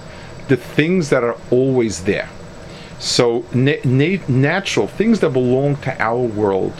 the 0.48 0.56
things 0.56 1.10
that 1.10 1.22
are 1.22 1.36
always 1.50 2.04
there. 2.04 2.28
So 2.98 3.44
na- 3.52 3.82
na- 3.84 4.22
natural 4.28 4.86
things 4.86 5.20
that 5.20 5.30
belong 5.30 5.76
to 5.76 6.02
our 6.02 6.20
world 6.20 6.74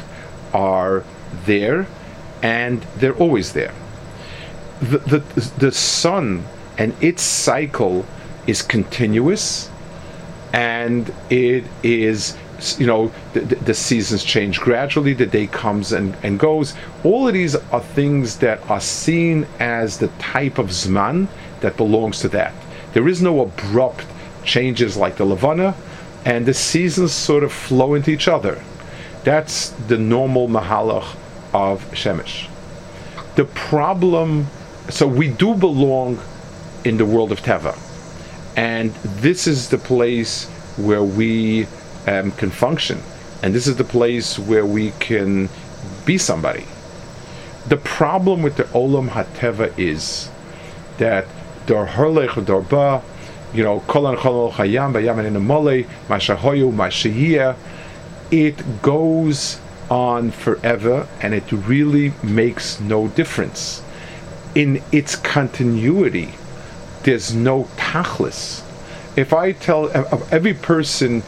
are 0.53 1.05
there, 1.45 1.87
and 2.43 2.83
they're 2.97 3.17
always 3.17 3.53
there. 3.53 3.75
The, 4.81 4.99
the, 4.99 5.19
the 5.59 5.73
sun 5.73 6.45
and 6.79 6.95
its 7.03 7.23
cycle 7.23 8.07
is 8.47 8.63
continuous, 8.63 9.71
and 10.53 11.13
it 11.31 11.65
is 11.83 12.37
you 12.79 12.87
know 12.87 13.13
the, 13.33 13.41
the, 13.41 13.75
seasons 13.75 14.23
change 14.23 14.61
gradually 14.61 15.13
the 15.13 15.27
day 15.27 15.47
comes 15.47 15.93
and, 15.93 16.17
and 16.23 16.39
goes. 16.39 16.75
All 17.03 17.27
of 17.27 17.35
these 17.35 17.57
are 17.57 17.81
things 17.81 18.39
that 18.39 18.71
are 18.71 18.81
seen 18.81 19.47
as 19.59 19.99
the 19.99 20.09
type 20.19 20.59
of 20.59 20.69
zman 20.69 21.29
that 21.61 21.77
belongs 21.77 22.21
to 22.21 22.29
that. 22.31 22.55
There 22.93 23.09
is 23.09 23.21
no 23.21 23.41
abrupt 23.41 24.07
changes 24.45 24.97
like 24.97 25.17
the 25.17 25.25
levana 25.25 25.75
and 26.25 26.47
the 26.47 26.55
seasons 26.55 27.13
sort 27.13 27.45
of 27.45 27.53
flow 27.53 27.95
into 27.95 28.11
each 28.11 28.29
other. 28.29 28.63
That's 29.25 29.71
the 29.71 29.99
normal 29.99 30.49
mahalach 30.49 31.17
of 31.53 31.85
Shemesh. 31.93 32.49
The 33.37 33.45
problem, 33.45 34.47
so 34.89 35.07
we 35.07 35.29
do 35.29 35.55
belong 35.55 36.19
in 36.85 36.97
the 36.97 37.07
world 37.07 37.33
of 37.33 37.41
Teva. 37.41 37.79
And 38.57 38.91
this 39.23 39.47
is 39.47 39.71
the 39.71 39.79
place 39.79 40.47
where 40.77 41.03
we 41.03 41.67
um, 42.07 42.33
can 42.33 42.51
function. 42.51 43.01
And 43.43 43.55
this 43.55 43.67
is 43.67 43.77
the 43.77 43.85
place 43.85 44.39
where 44.39 44.65
we 44.65 44.93
can 45.01 45.49
be 46.05 46.19
somebody. 46.19 46.67
The 47.69 47.77
problem 47.79 48.43
with 48.43 48.57
the 48.57 48.65
Olam 48.65 49.09
HaTeva 49.09 49.77
is 49.79 50.31
that 50.99 51.27
Dor 51.67 51.87
Harlech 51.87 52.45
Dor 52.45 52.61
Ba, 52.63 53.03
you 53.55 53.63
know, 53.63 53.81
Kolan 53.81 54.17
Cholol 54.17 54.51
Chayam 54.51 54.93
Bayam 54.93 55.25
in 55.25 55.41
Mole, 55.47 55.85
Mashahoyu, 56.09 56.73
Mashahia, 56.73 57.57
it 58.31 58.83
goes 58.83 59.61
on 59.89 60.33
forever 60.33 61.07
and 61.21 61.35
it 61.35 61.51
really 61.53 62.13
makes 62.23 62.81
no 62.81 63.09
difference. 63.09 63.83
In 64.55 64.83
its 64.91 65.15
continuity, 65.15 66.35
there's 67.05 67.35
no 67.35 67.65
tachlis. 67.77 68.63
If 69.17 69.33
I 69.33 69.53
tell 69.53 69.89
every 70.33 70.55
person 70.55 71.23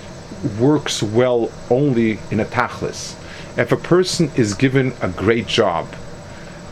works 0.59 1.03
well 1.03 1.53
only 1.71 2.19
in 2.31 2.41
a 2.41 2.45
tachlis, 2.45 3.15
if 3.57 3.71
a 3.71 3.77
person 3.77 4.31
is 4.37 4.55
given 4.55 4.93
a 5.01 5.09
great 5.09 5.47
job, 5.47 5.95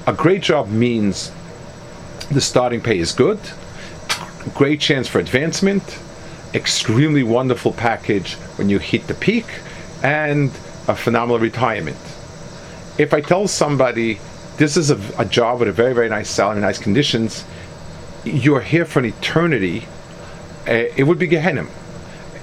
a 0.07 0.13
great 0.13 0.43
job 0.43 0.69
means 0.69 1.31
the 2.31 2.41
starting 2.41 2.81
pay 2.81 2.99
is 2.99 3.13
good, 3.13 3.39
great 4.55 4.81
chance 4.81 5.09
for 5.09 5.19
advancement, 5.19 5.99
extremely 6.55 7.23
wonderful 7.23 7.73
package 7.73 8.35
when 8.57 8.69
you 8.69 8.79
hit 8.79 9.07
the 9.07 9.15
peak, 9.15 9.47
and 10.03 10.51
a 10.89 10.95
phenomenal 10.95 11.39
retirement. 11.39 11.97
If 12.99 13.13
I 13.15 13.21
tell 13.21 13.49
somebody 13.49 14.21
this 14.57 14.77
is 14.77 14.91
a, 14.91 15.01
a 15.19 15.25
job 15.25 15.61
with 15.61 15.69
a 15.69 15.73
very, 15.73 15.95
very 15.95 16.09
nice 16.09 16.31
salary, 16.31 16.61
nice 16.61 16.79
conditions, 16.79 17.45
you're 18.25 18.61
here 18.61 18.85
for 18.85 19.01
an 19.01 19.07
eternity, 19.07 19.87
uh, 20.69 20.73
it 20.97 21.05
would 21.05 21.19
be 21.19 21.27
Gehenna. 21.27 21.67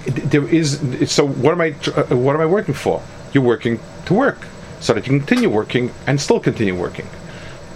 There 0.06 0.46
is 0.48 0.80
so. 1.10 1.26
What 1.26 1.52
am 1.52 1.60
I? 1.60 1.74
Uh, 1.86 2.16
what 2.16 2.34
am 2.34 2.40
I 2.40 2.46
working 2.46 2.74
for? 2.74 3.02
You're 3.32 3.44
working 3.44 3.78
to 4.06 4.14
work 4.14 4.46
so 4.80 4.92
that 4.94 5.06
you 5.06 5.18
continue 5.18 5.48
working 5.48 5.92
and 6.08 6.20
still 6.20 6.40
continue 6.40 6.74
working. 6.74 7.06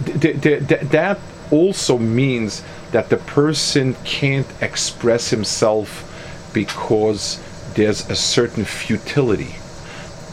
That 0.01 1.19
also 1.51 1.97
means 1.97 2.63
that 2.91 3.09
the 3.09 3.17
person 3.17 3.95
can't 4.03 4.47
express 4.61 5.29
himself 5.29 6.03
because 6.53 7.39
there's 7.75 8.09
a 8.09 8.15
certain 8.15 8.65
futility 8.65 9.55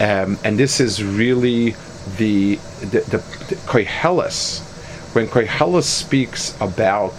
um, 0.01 0.39
and 0.45 0.59
this 0.59 0.81
is 0.81 1.05
really 1.05 1.77
the 2.19 2.57
the, 2.81 3.01
the, 3.11 3.19
the 3.49 3.55
Koheles. 3.67 4.61
When 5.15 5.29
Koheles 5.29 5.85
speaks 5.85 6.61
about 6.61 7.15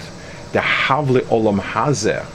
the 0.52 0.60
Havle 0.60 1.22
Olam 1.32 1.60
Hazeh, 1.60 2.26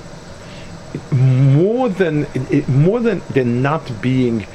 more 1.13 1.91
than 1.91 2.27
more 2.69 3.01
than 3.01 3.21
there 3.31 3.45
not 3.45 4.01
being 4.01 4.47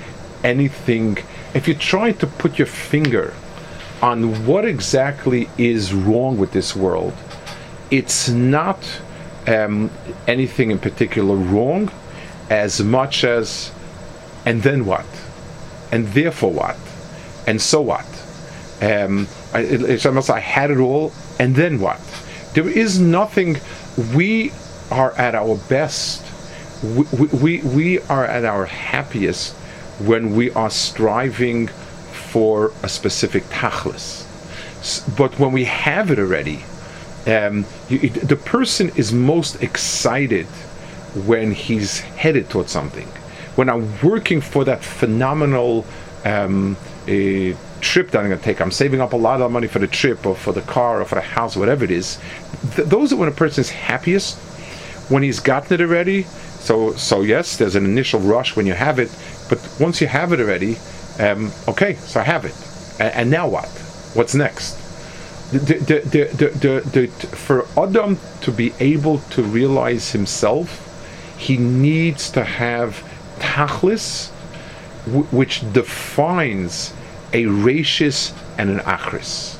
anything, 0.44 1.20
if 1.54 1.68
you 1.68 1.76
try 1.76 2.12
to 2.14 2.26
put 2.26 2.58
your 2.58 2.68
finger 2.68 3.34
on 4.02 4.46
what 4.46 4.66
exactly 4.66 5.48
is 5.58 5.94
wrong 5.94 6.38
with 6.38 6.52
this 6.52 6.76
world, 6.76 7.14
it's 7.92 8.30
not 8.30 8.80
um, 9.48 9.92
anything 10.28 10.72
in 10.72 10.80
particular 10.80 11.36
wrong, 11.36 11.92
as 12.50 12.82
much 12.82 13.24
as, 13.24 13.72
and 14.46 14.62
then 14.64 14.86
what? 14.86 15.06
and 15.96 16.08
therefore 16.10 16.52
what, 16.52 16.78
and 17.48 17.62
so 17.62 17.82
what. 17.82 18.06
Um, 18.82 19.28
I, 19.54 19.62
it's 19.62 20.06
almost 20.06 20.30
I 20.30 20.40
had 20.40 20.72
it 20.72 20.78
all, 20.78 21.14
and 21.40 21.56
then 21.56 21.80
what? 21.80 22.02
There 22.54 22.68
is 22.68 23.00
nothing. 23.00 23.58
We 24.14 24.52
are 24.92 25.14
at 25.14 25.36
our 25.36 25.56
best. 25.70 26.24
We, 26.84 27.28
we, 27.28 27.62
we 27.62 28.00
are 28.02 28.26
at 28.26 28.44
our 28.44 28.66
happiest 28.66 29.54
when 30.00 30.36
we 30.36 30.52
are 30.52 30.70
striving 30.70 31.68
for 31.68 32.74
a 32.84 32.90
specific 32.90 33.44
tachlis. 33.46 34.26
But 35.18 35.40
when 35.40 35.54
we 35.54 35.64
have 35.64 36.12
it 36.12 36.20
already, 36.20 36.66
um, 37.28 37.66
you, 37.90 38.10
the 38.10 38.36
person 38.36 38.92
is 38.96 39.12
most 39.12 39.62
excited 39.64 40.46
when 41.26 41.52
he's 41.52 42.00
headed 42.00 42.50
towards 42.50 42.72
something 42.72 43.08
when 43.56 43.70
I'm 43.70 43.90
working 44.02 44.42
for 44.42 44.66
that 44.66 44.84
phenomenal 44.84 45.86
um, 46.26 46.76
trip 47.06 48.12
that 48.12 48.20
I'm 48.20 48.28
going 48.28 48.38
to 48.38 48.44
take, 48.44 48.62
I'm 48.62 48.72
saving 48.72 49.02
up 49.02 49.14
a 49.14 49.18
lot 49.18 49.42
of 49.42 49.52
money 49.52 49.68
for 49.68 49.80
the 49.80 49.88
trip 49.88 50.26
or 50.26 50.36
for 50.36 50.52
the 50.52 50.62
car 50.62 51.02
or 51.02 51.06
for 51.06 51.16
the 51.16 51.22
house, 51.22 51.56
whatever 51.56 51.86
it 51.86 51.92
is. 51.92 52.20
Th- 52.76 52.88
those 52.88 53.14
are 53.14 53.16
when 53.16 53.30
a 53.30 53.34
person 53.34 53.62
is 53.62 53.70
happiest, 53.70 54.38
when 55.10 55.24
he's 55.24 55.40
gotten 55.40 55.80
it 55.80 55.82
already. 55.82 56.24
So, 56.24 56.94
so 56.94 57.22
yes, 57.22 57.58
there's 57.58 57.76
an 57.76 57.86
initial 57.86 58.20
rush 58.20 58.56
when 58.56 58.66
you 58.66 58.74
have 58.74 59.00
it, 59.00 59.16
but 59.50 59.60
once 59.80 60.02
you 60.02 60.08
have 60.08 60.34
it 60.34 60.40
already, 60.40 60.78
um, 61.20 61.52
okay, 61.68 61.96
so 61.96 62.20
I 62.20 62.24
have 62.24 62.44
it, 62.44 62.56
and, 63.00 63.14
and 63.14 63.30
now 63.30 63.48
what? 63.48 63.68
What's 64.16 64.36
next? 64.36 64.85
The, 65.52 65.60
the, 65.60 66.82
the, 66.92 67.08
for 67.28 67.68
Adam 67.78 68.18
to 68.42 68.52
be 68.52 68.74
able 68.80 69.20
to 69.20 69.44
realize 69.44 70.12
himself, 70.12 70.82
he 71.38 71.58
needs 71.58 72.30
to 72.32 72.44
have 72.44 73.04
tachlis, 73.40 74.30
which 75.32 75.62
defines 75.72 76.94
a 77.34 77.44
rachis 77.44 78.34
and 78.58 78.70
an 78.70 78.80
achris. 78.80 79.58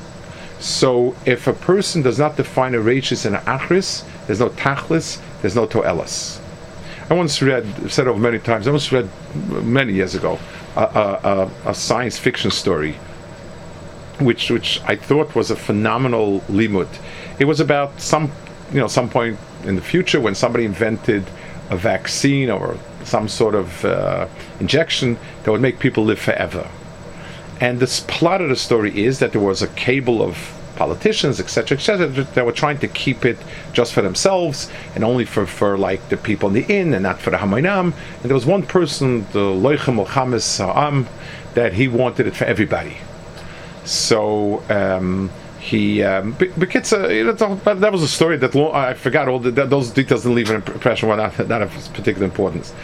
So 0.58 1.14
if 1.26 1.46
a 1.46 1.52
person 1.52 2.02
does 2.02 2.18
not 2.18 2.36
define 2.36 2.74
a 2.74 2.78
rachis 2.78 3.26
and 3.26 3.36
an 3.36 3.42
achris, 3.42 4.04
there's 4.26 4.40
no 4.40 4.48
tachlis, 4.50 5.20
there's 5.40 5.54
no 5.54 5.66
toelas. 5.66 6.40
I 7.08 7.14
once 7.14 7.40
read, 7.40 7.64
said 7.90 8.08
over 8.08 8.18
many 8.18 8.40
times, 8.40 8.66
I 8.66 8.72
once 8.72 8.90
read 8.90 9.08
many 9.62 9.92
years 9.92 10.14
ago 10.16 10.38
a, 10.74 10.80
a, 10.82 11.50
a 11.66 11.74
science 11.74 12.18
fiction 12.18 12.50
story, 12.50 12.96
which 14.18 14.50
which 14.50 14.80
I 14.84 14.96
thought 14.96 15.34
was 15.34 15.50
a 15.50 15.56
phenomenal 15.56 16.40
limud. 16.48 16.88
It 17.38 17.44
was 17.44 17.60
about 17.60 18.00
some, 18.00 18.32
you 18.72 18.80
know, 18.80 18.88
some 18.88 19.08
point 19.10 19.38
in 19.64 19.76
the 19.76 19.82
future 19.82 20.20
when 20.20 20.34
somebody 20.34 20.64
invented 20.64 21.24
a 21.70 21.76
vaccine 21.76 22.50
or 22.50 22.78
some 23.04 23.28
sort 23.28 23.54
of 23.54 23.84
uh, 23.84 24.26
injection 24.60 25.18
that 25.42 25.50
would 25.50 25.60
make 25.60 25.78
people 25.78 26.04
live 26.04 26.18
forever. 26.18 26.68
And 27.60 27.80
the 27.80 27.86
plot 28.08 28.40
of 28.40 28.48
the 28.48 28.56
story 28.56 29.04
is 29.04 29.18
that 29.20 29.32
there 29.32 29.40
was 29.40 29.62
a 29.62 29.68
cable 29.68 30.22
of 30.22 30.52
politicians, 30.76 31.40
etc., 31.40 31.78
etc., 31.78 32.06
that 32.08 32.44
were 32.44 32.52
trying 32.52 32.78
to 32.78 32.88
keep 32.88 33.24
it 33.24 33.38
just 33.72 33.94
for 33.94 34.02
themselves 34.02 34.70
and 34.94 35.02
only 35.02 35.24
for, 35.24 35.46
for 35.46 35.78
like 35.78 36.06
the 36.10 36.16
people 36.16 36.48
in 36.48 36.54
the 36.54 36.66
inn 36.72 36.92
and 36.92 37.02
not 37.02 37.18
for 37.18 37.30
the 37.30 37.38
Hamaynam. 37.38 37.92
And 38.20 38.22
there 38.22 38.34
was 38.34 38.46
one 38.46 38.62
person, 38.62 39.22
the 39.32 39.40
Loichem 39.40 39.98
al 39.98 40.04
Ha'am, 40.04 41.08
that 41.54 41.72
he 41.72 41.88
wanted 41.88 42.26
it 42.26 42.36
for 42.36 42.44
everybody. 42.44 42.98
So 43.86 44.62
um, 44.68 45.30
he 45.60 46.02
um, 46.02 46.36
uh, 46.40 47.74
that 47.74 47.88
was 47.92 48.02
a 48.02 48.08
story 48.08 48.36
that 48.36 48.54
I 48.54 48.94
forgot 48.94 49.28
all 49.28 49.38
the, 49.38 49.50
those 49.50 49.90
details 49.90 50.22
didn't 50.22 50.36
leave 50.36 50.50
an 50.50 50.56
impression 50.56 51.08
were 51.08 51.16
not, 51.16 51.48
not 51.48 51.62
of 51.62 51.70
particular 51.92 52.24
importance. 52.24 52.74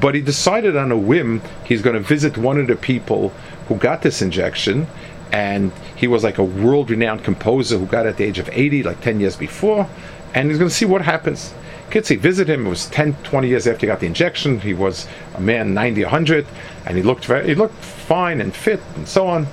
But 0.00 0.14
he 0.14 0.20
decided 0.20 0.76
on 0.76 0.90
a 0.90 0.96
whim 0.96 1.42
he's 1.64 1.82
going 1.82 1.94
to 1.94 2.00
visit 2.00 2.38
one 2.38 2.58
of 2.58 2.66
the 2.68 2.76
people 2.76 3.30
who 3.68 3.76
got 3.76 4.02
this 4.02 4.22
injection 4.22 4.86
and 5.32 5.72
he 5.96 6.06
was 6.06 6.22
like 6.22 6.38
a 6.38 6.44
world-renowned 6.44 7.24
composer 7.24 7.78
who 7.78 7.86
got 7.86 8.06
at 8.06 8.16
the 8.16 8.24
age 8.24 8.38
of 8.38 8.48
80 8.52 8.84
like 8.84 9.00
10 9.00 9.20
years 9.20 9.36
before 9.36 9.88
and 10.34 10.50
he's 10.50 10.58
going 10.58 10.68
to 10.68 10.74
see 10.74 10.84
what 10.84 11.02
happens. 11.02 11.52
Kids 11.90 12.08
he 12.08 12.16
visit 12.16 12.48
him 12.48 12.66
it 12.66 12.70
was 12.70 12.86
10 12.86 13.14
20 13.24 13.48
years 13.48 13.66
after 13.66 13.80
he 13.80 13.86
got 13.86 14.00
the 14.00 14.06
injection 14.06 14.60
he 14.60 14.74
was 14.74 15.06
a 15.34 15.40
man 15.40 15.74
90 15.74 16.02
100 16.02 16.46
and 16.86 16.96
he 16.96 17.02
looked 17.02 17.24
very 17.24 17.46
he 17.46 17.54
looked 17.54 17.74
fine 17.74 18.40
and 18.40 18.54
fit 18.54 18.80
and 18.96 19.08
so 19.08 19.26
on 19.26 19.46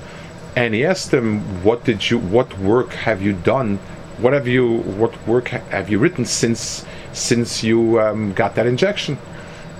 and 0.55 0.73
he 0.73 0.85
asked 0.85 1.13
him, 1.13 1.63
"What 1.63 1.83
did 1.83 2.09
you? 2.09 2.17
What 2.17 2.57
work 2.59 2.93
have 2.93 3.21
you 3.21 3.33
done? 3.33 3.79
What 4.17 4.33
have 4.33 4.47
you? 4.47 4.77
What 4.79 5.15
work 5.27 5.49
have 5.49 5.89
you 5.89 5.97
written 5.99 6.25
since 6.25 6.85
since 7.13 7.63
you 7.63 7.99
um, 7.99 8.33
got 8.33 8.55
that 8.55 8.67
injection?" 8.67 9.17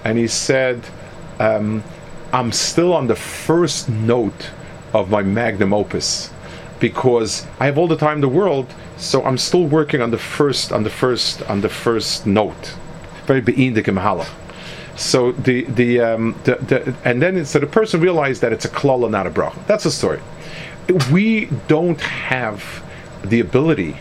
And 0.04 0.18
he 0.18 0.28
said, 0.28 0.82
um, 1.40 1.84
"I'm 2.32 2.52
still 2.52 2.94
on 2.94 3.08
the 3.08 3.16
first 3.16 3.90
note 3.90 4.52
of 4.94 5.10
my 5.10 5.22
magnum 5.22 5.74
opus." 5.74 6.32
Because 6.80 7.46
I 7.60 7.66
have 7.66 7.78
all 7.78 7.88
the 7.88 7.98
time 7.98 8.16
in 8.16 8.22
the 8.22 8.30
world, 8.30 8.74
so 8.98 9.24
I'm 9.24 9.38
still 9.38 9.66
working 9.66 10.02
on 10.02 10.10
the 10.10 10.18
first, 10.18 10.72
on 10.72 10.84
the 10.84 10.90
first, 10.90 11.44
on 11.44 11.62
the 11.62 11.70
first 11.70 12.26
note. 12.26 12.74
Very 13.28 13.42
beindik 13.42 13.86
mahala. 13.86 14.26
So 14.96 15.32
the 15.34 15.66
the, 15.66 16.00
um, 16.00 16.36
the, 16.46 16.56
the 16.56 16.96
and 17.06 17.22
then 17.22 17.46
so 17.46 17.60
the 17.60 17.68
person 17.68 18.02
realized 18.02 18.42
that 18.42 18.52
it's 18.52 18.66
a 18.66 18.70
klala, 18.70 19.12
not 19.12 19.28
a 19.28 19.30
bracha. 19.30 19.66
That's 19.68 19.84
the 19.84 19.92
story 19.92 20.22
we 20.92 21.46
don't 21.68 22.02
have 22.02 22.84
the 23.24 23.40
ability 23.40 23.96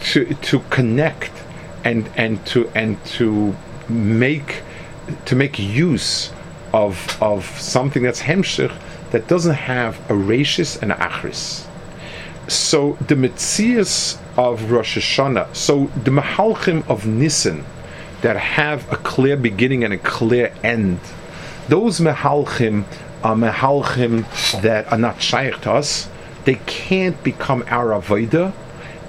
to 0.00 0.34
to 0.34 0.60
connect 0.70 1.32
and 1.84 2.08
and 2.16 2.44
to 2.46 2.68
and 2.74 3.02
to 3.04 3.56
make 3.88 4.62
to 5.26 5.36
make 5.36 5.58
use 5.58 6.32
of 6.72 7.18
of 7.22 7.44
something 7.58 8.02
that's 8.02 8.20
hemshich 8.20 8.74
that 9.10 9.28
doesn't 9.28 9.54
have 9.54 9.98
a 10.10 10.14
rachis 10.14 10.80
and 10.82 10.92
achris. 10.92 11.66
So 12.48 12.98
the 13.06 13.14
mitzias 13.14 14.18
of 14.36 14.70
Rosh 14.70 14.98
Hashanah. 14.98 15.54
So 15.54 15.86
the 16.02 16.10
Mahalchim 16.10 16.88
of 16.88 17.06
Nisan 17.06 17.64
that 18.22 18.36
have 18.36 18.90
a 18.92 18.96
clear 18.96 19.36
beginning 19.36 19.84
and 19.84 19.92
a 19.92 19.98
clear 19.98 20.52
end, 20.62 20.98
those 21.68 22.00
Mahalchim 22.00 22.84
are 23.24 23.34
Mahalchim 23.34 24.60
that 24.60 24.92
are 24.92 24.98
not 24.98 25.20
shaykh 25.20 25.60
to 25.62 25.72
us. 25.72 26.08
They 26.44 26.56
can't 26.66 27.20
become 27.24 27.64
our 27.68 27.98
Avodah. 27.98 28.52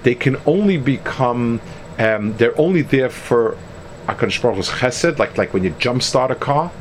They 0.04 0.16
can 0.16 0.38
only 0.46 0.78
become, 0.78 1.60
um, 2.00 2.36
they're 2.38 2.58
only 2.60 2.82
there 2.82 3.10
for 3.10 3.58
HaKadosh 4.08 4.42
Baruch 4.42 4.66
chesed, 4.66 5.20
like, 5.20 5.38
like 5.38 5.54
when 5.54 5.64
you 5.64 5.72
jumpstart 5.72 6.30
a 6.30 6.36
car 6.36 6.72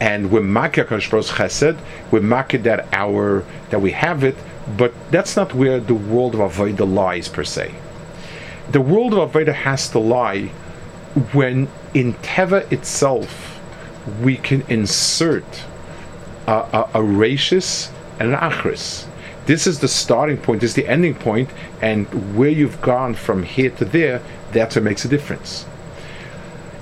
and 0.00 0.30
we're 0.30 0.42
makir 0.42 0.86
HaKadosh 0.86 1.10
Baruch 1.10 1.26
chesed, 1.26 1.78
we're 2.10 2.20
makir 2.20 2.62
that 2.64 2.86
our 2.92 3.44
that 3.70 3.80
we 3.80 3.92
have 3.92 4.22
it, 4.22 4.36
but 4.76 4.92
that's 5.10 5.36
not 5.36 5.54
where 5.54 5.80
the 5.80 5.94
world 5.94 6.34
of 6.34 6.40
Avodah 6.40 6.92
lies 6.92 7.28
per 7.28 7.44
se. 7.44 7.74
The 8.70 8.80
world 8.80 9.14
of 9.14 9.32
Avodah 9.32 9.54
has 9.54 9.88
to 9.90 9.98
lie 9.98 10.50
when 11.32 11.68
in 11.94 12.14
Teva 12.14 12.70
itself 12.72 13.60
we 14.20 14.36
can 14.36 14.62
insert 14.68 15.64
a, 16.46 16.52
a, 16.52 16.90
a 16.94 17.02
rachis 17.02 17.90
and 18.18 18.32
an 18.32 18.38
achris. 18.38 19.06
This 19.46 19.66
is 19.66 19.80
the 19.80 19.88
starting 19.88 20.38
point, 20.38 20.60
this 20.60 20.70
is 20.70 20.76
the 20.76 20.88
ending 20.88 21.14
point, 21.14 21.50
and 21.82 22.36
where 22.36 22.48
you've 22.48 22.80
gone 22.80 23.14
from 23.14 23.42
here 23.42 23.70
to 23.70 23.84
there, 23.84 24.22
that's 24.52 24.76
what 24.76 24.84
makes 24.84 25.04
a 25.04 25.08
difference. 25.08 25.66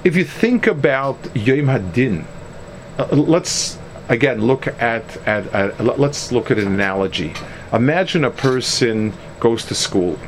If 0.04 0.16
you 0.16 0.24
think 0.24 0.66
about 0.66 1.16
Yom 1.34 1.66
Hadin, 1.66 2.24
uh, 2.98 3.06
let's 3.16 3.78
again 4.08 4.42
look 4.42 4.66
at, 4.66 5.16
at, 5.26 5.46
at 5.54 5.98
let's 5.98 6.32
look 6.32 6.50
at 6.50 6.58
an 6.58 6.66
analogy. 6.66 7.32
Imagine 7.72 8.24
a 8.24 8.30
person 8.30 9.12
goes 9.40 9.64
to 9.66 9.74
school. 9.74 10.18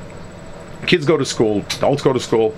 Kids 0.87 1.05
go 1.05 1.17
to 1.17 1.25
school, 1.25 1.65
adults 1.77 2.03
go 2.03 2.13
to 2.13 2.21
school, 2.21 2.55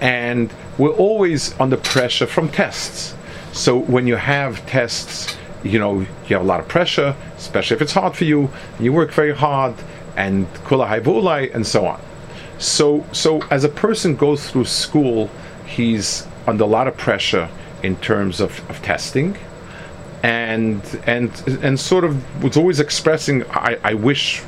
and 0.00 0.52
we're 0.78 0.90
always 0.90 1.58
under 1.60 1.76
pressure 1.76 2.26
from 2.26 2.48
tests. 2.48 3.14
So 3.52 3.78
when 3.78 4.06
you 4.06 4.16
have 4.16 4.64
tests, 4.66 5.36
you 5.62 5.78
know, 5.78 6.00
you 6.00 6.36
have 6.36 6.42
a 6.42 6.44
lot 6.44 6.60
of 6.60 6.68
pressure, 6.68 7.14
especially 7.36 7.76
if 7.76 7.82
it's 7.82 7.92
hard 7.92 8.16
for 8.16 8.24
you, 8.24 8.50
you 8.78 8.92
work 8.92 9.12
very 9.12 9.34
hard, 9.34 9.74
and 10.16 10.46
kula 10.64 10.88
haibulai, 10.88 11.54
and 11.54 11.66
so 11.66 11.86
on. 11.86 12.00
So, 12.58 13.04
so 13.12 13.42
as 13.50 13.64
a 13.64 13.68
person 13.68 14.16
goes 14.16 14.50
through 14.50 14.64
school, 14.64 15.30
he's 15.66 16.26
under 16.46 16.64
a 16.64 16.66
lot 16.66 16.88
of 16.88 16.96
pressure 16.96 17.48
in 17.82 17.96
terms 17.96 18.40
of, 18.40 18.68
of 18.70 18.80
testing 18.82 19.36
and 20.22 20.82
and 21.06 21.30
and 21.62 21.78
sort 21.78 22.04
of 22.04 22.42
was 22.42 22.56
always 22.56 22.80
expressing 22.80 23.44
I, 23.50 23.78
I 23.84 23.94
wish 23.94 24.42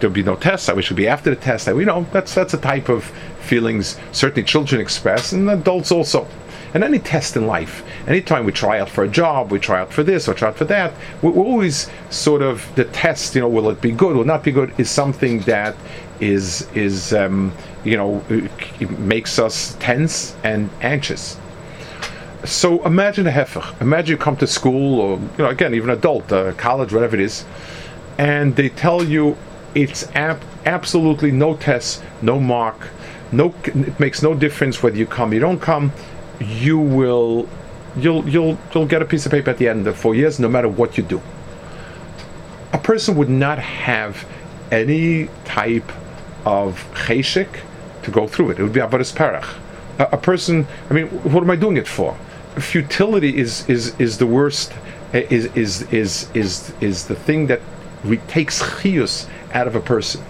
there'd 0.00 0.12
be 0.12 0.22
no 0.22 0.36
tests 0.36 0.68
I 0.68 0.72
wish 0.72 0.86
it'd 0.86 0.96
be 0.96 1.08
after 1.08 1.30
the 1.30 1.40
test 1.40 1.68
I, 1.68 1.72
you 1.72 1.84
know 1.84 2.06
that's 2.12 2.34
that's 2.34 2.52
a 2.52 2.58
type 2.58 2.88
of 2.88 3.04
feelings 3.40 3.98
certainly 4.12 4.42
children 4.42 4.80
express 4.80 5.32
and 5.32 5.48
adults 5.48 5.92
also 5.92 6.26
and 6.74 6.84
any 6.84 6.98
test 6.98 7.36
in 7.36 7.46
life 7.46 7.82
anytime 8.06 8.44
we 8.44 8.52
try 8.52 8.80
out 8.80 8.88
for 8.88 9.04
a 9.04 9.08
job 9.08 9.50
we 9.50 9.58
try 9.58 9.80
out 9.80 9.92
for 9.92 10.02
this 10.02 10.28
or 10.28 10.34
try 10.34 10.48
out 10.48 10.56
for 10.56 10.64
that 10.64 10.92
we're 11.22 11.32
always 11.32 11.90
sort 12.10 12.42
of 12.42 12.66
the 12.76 12.84
test 12.84 13.34
you 13.34 13.40
know 13.40 13.48
will 13.48 13.68
it 13.70 13.80
be 13.80 13.90
good 13.90 14.16
will 14.16 14.24
not 14.24 14.42
be 14.44 14.52
good 14.52 14.72
is 14.78 14.90
something 14.90 15.40
that 15.40 15.74
is 16.20 16.68
is 16.74 17.12
um, 17.14 17.52
you 17.84 17.96
know 17.96 18.22
makes 18.98 19.38
us 19.38 19.76
tense 19.80 20.34
and 20.44 20.68
anxious 20.82 21.38
so 22.44 22.82
imagine 22.86 23.26
a 23.26 23.30
hefech. 23.30 23.80
Imagine 23.82 24.12
you 24.12 24.16
come 24.16 24.36
to 24.38 24.46
school, 24.46 25.00
or 25.00 25.18
you 25.18 25.44
know, 25.44 25.48
again, 25.50 25.74
even 25.74 25.90
adult, 25.90 26.32
uh, 26.32 26.52
college, 26.52 26.92
whatever 26.92 27.16
it 27.16 27.20
is, 27.20 27.44
and 28.18 28.56
they 28.56 28.70
tell 28.70 29.04
you 29.04 29.36
it's 29.74 30.10
ab- 30.14 30.42
absolutely 30.64 31.30
no 31.30 31.56
test, 31.56 32.02
no 32.22 32.40
mark, 32.40 32.88
no. 33.30 33.54
It 33.64 34.00
makes 34.00 34.22
no 34.22 34.34
difference 34.34 34.82
whether 34.82 34.96
you 34.96 35.06
come, 35.06 35.34
you 35.34 35.40
don't 35.40 35.60
come. 35.60 35.92
You 36.40 36.78
will, 36.78 37.48
you'll, 37.96 38.28
you'll, 38.28 38.58
you'll 38.74 38.86
get 38.86 39.02
a 39.02 39.04
piece 39.04 39.26
of 39.26 39.32
paper 39.32 39.50
at 39.50 39.58
the 39.58 39.68
end 39.68 39.86
of 39.86 39.96
four 39.96 40.14
years, 40.14 40.40
no 40.40 40.48
matter 40.48 40.68
what 40.68 40.96
you 40.96 41.04
do. 41.04 41.20
A 42.72 42.78
person 42.78 43.16
would 43.16 43.28
not 43.28 43.58
have 43.58 44.26
any 44.70 45.28
type 45.44 45.92
of 46.44 46.88
cheshik 46.94 47.60
to 48.02 48.10
go 48.10 48.26
through 48.26 48.50
it. 48.50 48.58
It 48.58 48.62
would 48.62 48.72
be 48.72 48.80
avodas 48.80 49.14
parach. 49.14 49.56
A, 49.98 50.16
a 50.16 50.16
person, 50.16 50.66
I 50.88 50.94
mean, 50.94 51.08
what 51.08 51.42
am 51.42 51.50
I 51.50 51.56
doing 51.56 51.76
it 51.76 51.86
for? 51.86 52.16
futility 52.58 53.36
is 53.36 53.68
is 53.68 53.94
is 54.00 54.18
the 54.18 54.26
worst 54.26 54.72
is 55.12 55.46
is 55.56 55.82
is 55.92 56.28
is 56.34 56.72
is 56.80 57.06
the 57.06 57.14
thing 57.14 57.46
that 57.46 57.60
takes 58.28 58.62
chiyus 58.62 59.28
out 59.52 59.66
of 59.66 59.76
a 59.76 59.80
person. 59.80 60.22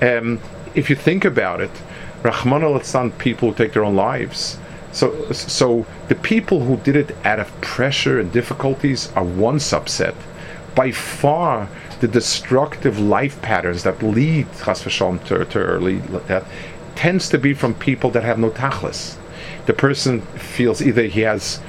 Um, 0.00 0.40
if 0.74 0.90
you 0.90 0.96
think 0.96 1.24
about 1.24 1.60
it, 1.60 1.70
Rahman 2.22 2.62
al 2.62 3.10
people 3.18 3.52
take 3.52 3.72
their 3.72 3.84
own 3.84 3.96
lives. 3.96 4.58
So 4.92 5.32
so 5.32 5.86
the 6.08 6.14
people 6.14 6.60
who 6.60 6.76
did 6.78 6.96
it 6.96 7.16
out 7.24 7.40
of 7.40 7.60
pressure 7.60 8.20
and 8.20 8.30
difficulties 8.30 9.10
are 9.16 9.24
one 9.24 9.56
subset. 9.56 10.14
By 10.74 10.90
far, 10.90 11.68
the 12.00 12.08
destructive 12.08 12.98
life 12.98 13.40
patterns 13.42 13.82
that 13.82 14.02
lead 14.02 14.46
chas 14.64 14.82
to, 14.82 15.44
to 15.44 15.58
early 15.58 15.98
death 16.28 16.50
tends 16.94 17.28
to 17.30 17.38
be 17.38 17.54
from 17.54 17.74
people 17.74 18.10
that 18.10 18.22
have 18.22 18.38
no 18.38 18.50
tachlis 18.50 19.16
the 19.66 19.72
person 19.72 20.20
feels 20.20 20.82
either 20.82 21.04
he 21.04 21.20
has 21.20 21.60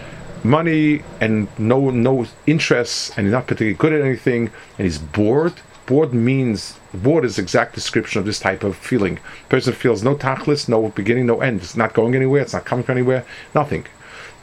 money 0.44 1.02
and 1.22 1.48
no 1.58 1.90
no 1.90 2.26
interests 2.46 3.12
and 3.16 3.26
he's 3.26 3.32
not 3.32 3.48
particularly 3.48 3.76
good 3.76 3.94
at 3.94 4.02
anything 4.02 4.52
and 4.78 4.86
he's 4.86 4.98
bored 4.98 5.54
bored 5.86 6.14
means 6.14 6.80
bored 6.94 7.26
is 7.26 7.40
exact 7.40 7.76
description 7.76 8.20
of 8.20 8.26
this 8.26 8.40
type 8.40 8.64
of 8.64 8.76
feeling? 8.76 9.20
Person 9.50 9.74
feels 9.74 10.04
no 10.04 10.16
tachlis 10.16 10.70
no 10.70 10.90
beginning 10.90 11.26
no 11.26 11.42
end. 11.42 11.62
It's 11.62 11.76
not 11.76 11.94
going 11.94 12.16
anywhere 12.16 12.42
it's 12.42 12.54
not 12.54 12.66
coming 12.66 12.84
from 12.84 12.98
anywhere 12.98 13.26
nothing. 13.56 13.86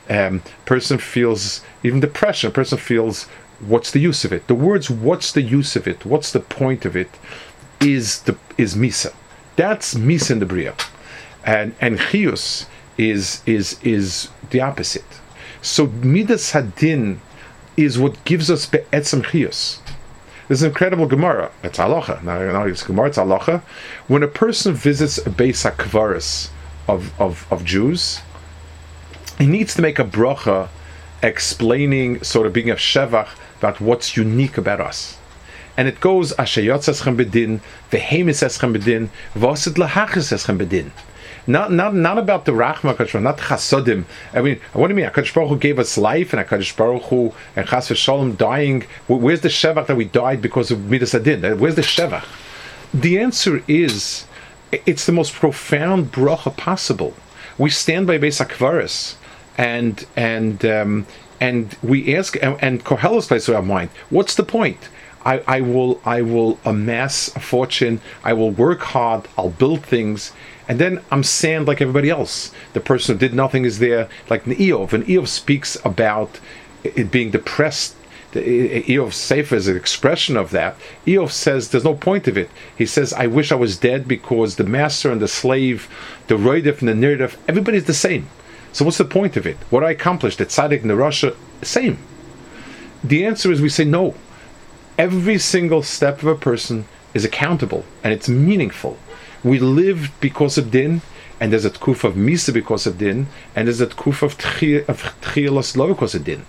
Um, 0.08 0.42
person 0.64 0.98
feels 0.98 1.62
even 1.82 2.00
depression. 2.00 2.50
Person 2.52 2.78
feels 2.78 3.24
what's 3.60 3.90
the 3.92 4.00
use 4.00 4.24
of 4.24 4.32
it? 4.32 4.46
The 4.46 4.54
words 4.54 4.90
what's 4.90 5.32
the 5.32 5.42
use 5.42 5.76
of 5.76 5.86
it? 5.86 6.04
What's 6.04 6.32
the 6.32 6.40
point 6.40 6.84
of 6.84 6.96
it? 6.96 7.10
Is 7.80 8.22
the 8.22 8.36
is 8.58 8.74
misa. 8.74 9.12
That's 9.56 9.94
misa 9.94 10.32
in 10.32 10.38
the 10.40 10.46
bria. 10.46 10.74
And 11.44 11.74
and 11.80 11.98
chius 11.98 12.66
is 12.98 13.42
is 13.46 13.78
is 13.82 14.28
the 14.50 14.60
opposite. 14.60 15.20
So 15.62 15.86
midas 15.86 16.52
hadin 16.52 17.20
is 17.76 17.98
what 17.98 18.22
gives 18.24 18.50
us 18.50 18.66
be'etzem 18.66 19.22
chiyus. 19.22 19.78
There's 20.50 20.62
an 20.62 20.70
incredible 20.70 21.06
Gemara. 21.06 21.52
It's 21.62 21.78
halacha. 21.78 22.24
Now, 22.24 22.64
it's 22.64 22.82
Gemara. 22.82 23.06
It's 23.06 23.18
halacha. 23.18 23.62
When 24.08 24.24
a 24.24 24.26
person 24.26 24.74
visits 24.74 25.18
a 25.18 25.30
Beis 25.30 25.62
Hakvaris 25.62 26.50
of, 26.88 27.12
of 27.20 27.46
of 27.52 27.64
Jews, 27.64 28.20
he 29.38 29.46
needs 29.46 29.76
to 29.76 29.80
make 29.80 30.00
a 30.00 30.04
bracha 30.04 30.68
explaining, 31.22 32.24
sort 32.24 32.48
of 32.48 32.52
being 32.52 32.68
a 32.68 32.74
shevach 32.74 33.28
about 33.58 33.80
what's 33.80 34.16
unique 34.16 34.58
about 34.58 34.80
us. 34.80 35.18
And 35.76 35.86
it 35.86 36.00
goes, 36.00 36.32
Asher 36.32 36.62
yotzes 36.62 37.00
bedin, 37.14 37.60
vehemis 37.92 38.42
eschem 38.42 38.76
bedin, 38.76 39.10
vosid 39.36 39.74
lahachis 39.74 40.32
eschem 40.32 40.58
bedin. 40.58 40.90
Not 41.46 41.72
not 41.72 41.94
not 41.94 42.18
about 42.18 42.44
the 42.44 42.52
Rachma 42.52 42.94
Kadosh 42.94 43.20
not 43.20 43.38
Chasodim. 43.38 44.04
I 44.32 44.42
mean, 44.42 44.60
what 44.72 44.88
do 44.88 44.94
you 44.94 44.96
mean? 44.96 45.10
Hakadosh 45.10 45.34
Baruch 45.34 45.50
Hu 45.50 45.58
gave 45.58 45.78
us 45.78 45.96
life, 45.96 46.32
and 46.32 46.46
Hakadosh 46.46 46.76
Baruch 46.76 47.02
Hu 47.04 47.32
and 47.56 47.66
Chas 47.66 47.88
v'Shalom 47.88 48.36
dying. 48.36 48.84
Where's 49.08 49.40
the 49.40 49.48
shevach 49.48 49.86
that 49.86 49.96
we 49.96 50.04
died 50.04 50.42
because 50.42 50.70
of 50.70 50.90
Midas 50.90 51.14
Adin? 51.14 51.58
Where's 51.58 51.76
the 51.76 51.82
shevach? 51.82 52.24
The 52.92 53.18
answer 53.18 53.62
is, 53.68 54.26
it's 54.72 55.06
the 55.06 55.12
most 55.12 55.32
profound 55.32 56.12
bracha 56.12 56.56
possible. 56.56 57.14
We 57.56 57.70
stand 57.70 58.06
by 58.06 58.18
Beis 58.18 58.44
Akvaris, 58.44 59.14
and 59.56 60.04
and 60.16 60.64
um, 60.64 61.06
and 61.40 61.76
we 61.82 62.14
ask, 62.16 62.36
and, 62.42 62.56
and 62.60 62.84
Kohelos 62.84 63.28
plays 63.28 63.46
to 63.46 63.56
our 63.56 63.62
mind. 63.62 63.90
What's 64.10 64.34
the 64.34 64.42
point? 64.42 64.88
I, 65.30 65.42
I 65.46 65.60
will 65.60 66.00
I 66.04 66.22
will 66.22 66.58
amass 66.64 67.28
a 67.36 67.40
fortune. 67.40 68.00
I 68.24 68.32
will 68.32 68.50
work 68.50 68.80
hard. 68.80 69.28
I'll 69.38 69.50
build 69.50 69.84
things, 69.84 70.32
and 70.68 70.80
then 70.80 71.00
I'm 71.12 71.22
sand 71.22 71.68
like 71.68 71.80
everybody 71.80 72.10
else. 72.10 72.50
The 72.72 72.80
person 72.80 73.14
who 73.14 73.20
did 73.20 73.32
nothing 73.32 73.64
is 73.64 73.78
there, 73.78 74.08
like 74.28 74.44
the 74.44 74.56
Eov. 74.56 74.92
And 74.92 75.04
Eov 75.04 75.28
speaks 75.28 75.78
about 75.84 76.40
it 76.82 77.12
being 77.12 77.30
depressed. 77.30 77.94
Eov 78.32 79.12
Sefer 79.12 79.54
is 79.54 79.68
an 79.68 79.76
expression 79.76 80.36
of 80.36 80.50
that. 80.50 80.76
Eov 81.06 81.30
says 81.30 81.68
there's 81.68 81.84
no 81.84 81.94
point 81.94 82.26
of 82.26 82.36
it. 82.36 82.50
He 82.76 82.86
says, 82.86 83.12
I 83.12 83.26
wish 83.26 83.52
I 83.52 83.56
was 83.56 83.76
dead 83.76 84.08
because 84.08 84.56
the 84.56 84.64
master 84.64 85.12
and 85.12 85.20
the 85.20 85.28
slave, 85.28 85.88
the 86.26 86.36
Roidif 86.36 86.80
and 86.80 86.88
the 86.88 87.00
Nirdif, 87.06 87.36
everybody's 87.46 87.86
the 87.86 87.94
same. 87.94 88.28
So 88.72 88.84
what's 88.84 88.98
the 88.98 89.04
point 89.04 89.36
of 89.36 89.46
it? 89.46 89.56
What 89.70 89.84
I 89.84 89.90
accomplished, 89.90 90.38
the 90.38 90.46
Tzaddik 90.46 90.82
and 90.82 90.90
the 90.90 90.94
Rasha, 90.94 91.34
same. 91.62 91.98
The 93.02 93.26
answer 93.26 93.50
is 93.50 93.60
we 93.60 93.68
say 93.68 93.84
no. 93.84 94.14
Every 95.06 95.38
single 95.38 95.82
step 95.82 96.16
of 96.22 96.28
a 96.28 96.34
person 96.34 96.76
is 97.14 97.24
accountable 97.24 97.82
and 98.02 98.12
it's 98.12 98.28
meaningful 98.28 98.94
we 99.42 99.58
live 99.58 100.10
because 100.20 100.58
of 100.58 100.70
din, 100.70 101.02
and 101.38 101.52
there's 101.52 101.64
a 101.64 101.70
tkuf 101.70 102.04
of 102.04 102.14
misa 102.14 102.52
because 102.52 102.86
of 102.86 102.98
din, 102.98 103.26
and 103.56 103.66
there's 103.66 103.80
a 103.80 103.86
tkuf 103.86 104.22
of 104.22 104.36
tchilas 104.36 105.76
lo 105.76 105.88
because 105.88 106.14
of 106.14 106.24
din. 106.24 106.44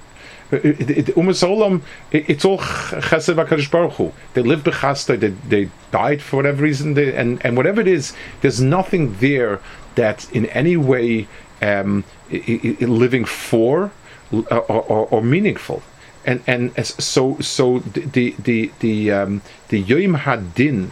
Umas 0.51 1.41
Olam, 1.47 1.81
it's 2.11 2.43
all 2.43 2.57
Chesed 2.57 3.35
Hakadosh 3.35 3.71
Baruch 3.71 3.93
Hu. 3.93 4.11
They 4.33 4.41
live 4.41 4.63
bechasta. 4.63 5.17
They, 5.17 5.29
they 5.29 5.71
died 5.91 6.21
for 6.21 6.35
whatever 6.35 6.63
reason, 6.63 6.93
they, 6.95 7.15
and 7.15 7.43
and 7.45 7.55
whatever 7.55 7.79
it 7.79 7.87
is, 7.87 8.13
there's 8.41 8.59
nothing 8.59 9.15
there 9.19 9.61
that's 9.95 10.29
in 10.31 10.47
any 10.47 10.75
way 10.75 11.27
um, 11.61 12.03
living 12.29 13.23
for 13.23 13.91
or, 14.33 14.59
or, 14.69 15.07
or 15.07 15.21
meaningful. 15.23 15.81
And 16.25 16.41
and 16.47 16.85
so 16.85 17.37
so 17.39 17.79
the 17.79 18.35
the 18.37 18.71
the 18.79 19.11
um, 19.11 19.41
the 19.69 19.79
Yom 19.79 20.15
Hadin 20.15 20.91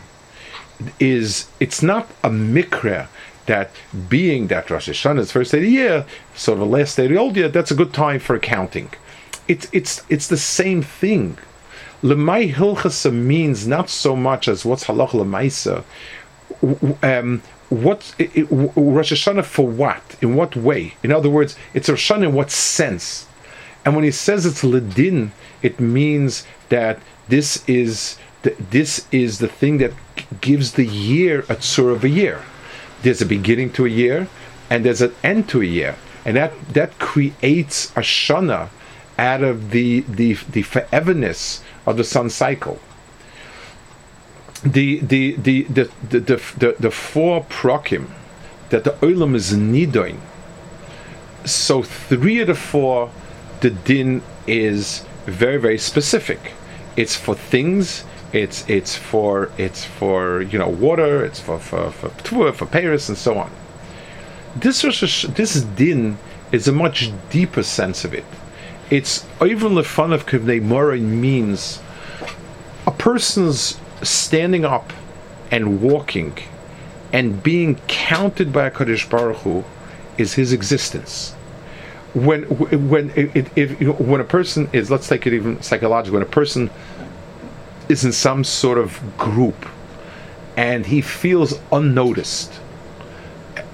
is 1.00 1.48
it's 1.60 1.84
not 1.84 2.10
a 2.24 2.30
mikra 2.30 3.08
that 3.50 3.72
being 4.08 4.48
that 4.48 4.70
Rosh 4.70 4.89
Hashanah 4.89 5.20
is 5.20 5.32
first 5.32 5.52
day 5.52 5.58
of 5.58 5.63
the 5.63 5.70
year, 5.70 6.06
sort 6.36 6.60
of 6.60 6.60
the 6.60 6.78
last 6.78 6.98
day 6.98 7.06
of 7.06 7.10
the 7.12 7.18
old 7.18 7.36
year, 7.36 7.50
that's 7.50 7.72
a 7.72 7.76
good 7.76 7.94
time 7.94 8.20
for 8.20 8.36
accounting. 8.36 8.89
It's 9.48 9.68
it's 9.72 10.04
it's 10.08 10.28
the 10.28 10.38
same 10.38 10.82
thing. 10.84 11.38
Lemay 12.04 12.54
Hilchasa 12.54 13.12
means 13.12 13.68
not 13.68 13.89
so 13.89 14.15
much 14.15 14.48
as 14.48 14.63
what's 14.65 14.86
halach 14.86 15.10
lemaisa. 15.10 15.84
Um, 17.04 17.42
what 17.70 18.15
Rosh 18.18 19.13
Hashanah 19.13 19.46
for 19.46 19.68
what? 19.68 20.04
In 20.22 20.36
what 20.36 20.56
way? 20.56 20.94
In 21.04 21.12
other 21.12 21.30
words, 21.30 21.56
it's 21.74 21.89
Rosh 21.89 22.12
Hashanah 22.12 22.30
in 22.30 22.34
what 22.34 22.52
sense? 22.52 23.28
And 23.86 23.96
when 23.96 24.04
he 24.04 24.12
says 24.12 24.46
it's 24.46 24.63
ledin, 24.63 25.32
it 25.62 25.80
means 25.80 26.46
that 26.70 27.00
this 27.28 27.68
is 27.68 28.18
the, 28.42 28.56
this 28.72 29.08
is 29.12 29.39
the 29.39 29.48
thing 29.48 29.78
that 29.80 29.94
gives 30.42 30.74
the 30.74 30.86
year 30.86 31.39
a 31.42 31.56
tzur 31.56 31.92
of 31.92 32.04
a 32.04 32.10
year. 32.10 32.44
There's 33.02 33.22
a 33.22 33.26
beginning 33.26 33.72
to 33.74 33.86
a 33.86 33.89
year, 33.89 34.28
and 34.70 34.86
there's 34.86 35.02
an 35.02 35.13
end 35.24 35.50
to 35.50 35.62
a 35.62 35.65
year, 35.65 35.96
and 36.26 36.36
that 36.36 36.54
that 36.74 37.00
creates 37.00 37.92
a 37.92 38.02
shana 38.02 38.70
out 39.18 39.44
of 39.44 39.72
the 39.72 40.02
the 40.02 40.34
the 40.34 40.63
foreverness 40.63 41.62
of 41.86 41.98
the 41.98 42.04
sun 42.04 42.30
cycle. 42.30 42.80
The 44.63 45.00
the 45.00 45.36
the 45.36 45.63
the 45.63 45.89
the 46.10 46.20
the, 46.20 46.42
the, 46.58 46.76
the 46.80 46.92
four 46.92 47.46
prokim 47.46 48.08
that 48.70 48.84
the 48.84 48.92
olam 49.02 49.36
is 49.36 49.54
nidoin 49.54 50.20
so 51.46 51.84
three 51.84 52.39
of 52.39 52.48
the 52.48 52.56
four, 52.56 53.12
the 53.62 53.69
din 53.69 54.22
is 54.48 55.06
very 55.26 55.58
very 55.58 55.78
specific. 55.78 56.54
It's 56.95 57.15
for 57.15 57.36
things. 57.36 58.04
It's 58.34 58.67
it's 58.69 58.95
for 58.95 59.52
it's 59.58 59.86
for 59.86 60.41
you 60.41 60.60
know 60.60 60.69
water. 60.69 61.24
It's 61.24 61.39
for 61.39 61.60
for 61.60 61.91
for 61.91 62.10
for, 62.10 62.54
for 62.54 62.65
Paris 62.65 63.10
and 63.10 63.17
so 63.17 63.38
on. 63.38 63.52
This 64.56 64.82
this 64.82 65.62
din 65.62 66.17
is 66.52 66.67
a 66.67 66.72
much 66.72 67.12
deeper 67.30 67.63
sense 67.63 68.04
of 68.04 68.13
it. 68.13 68.26
It's 68.89 69.26
even 69.43 69.76
the 69.76 69.84
fun 69.84 70.13
of 70.13 70.26
Kivnei 70.26 70.62
Morin 70.62 71.22
means 71.22 71.80
a 72.88 72.91
person's 72.91 73.80
standing 74.02 74.65
up 74.65 74.91
and 75.52 75.82
walking 75.82 76.38
and 77.13 77.41
being 77.43 77.76
counted 77.88 78.52
by 78.52 78.67
a 78.67 78.72
Kaddish 78.72 79.08
Baruch 79.08 79.38
Hu 79.38 79.63
is 80.17 80.34
his 80.34 80.54
existence. 80.54 81.36
When 82.13 82.43
when 82.43 83.12
if, 83.15 83.58
if 83.58 83.80
you 83.80 83.88
know, 83.88 83.93
when 83.93 84.19
a 84.19 84.26
person 84.26 84.69
is 84.74 84.89
let's 84.89 85.08
take 85.08 85.28
it 85.28 85.34
even 85.34 85.62
psychologically 85.62 86.19
when 86.19 86.28
a 86.28 86.32
person 86.32 86.69
is 87.88 88.04
in 88.04 88.12
some 88.12 88.43
sort 88.43 88.78
of 88.78 89.00
group 89.17 89.67
and 90.58 90.86
he 90.86 91.02
feels 91.02 91.60
unnoticed 91.72 92.60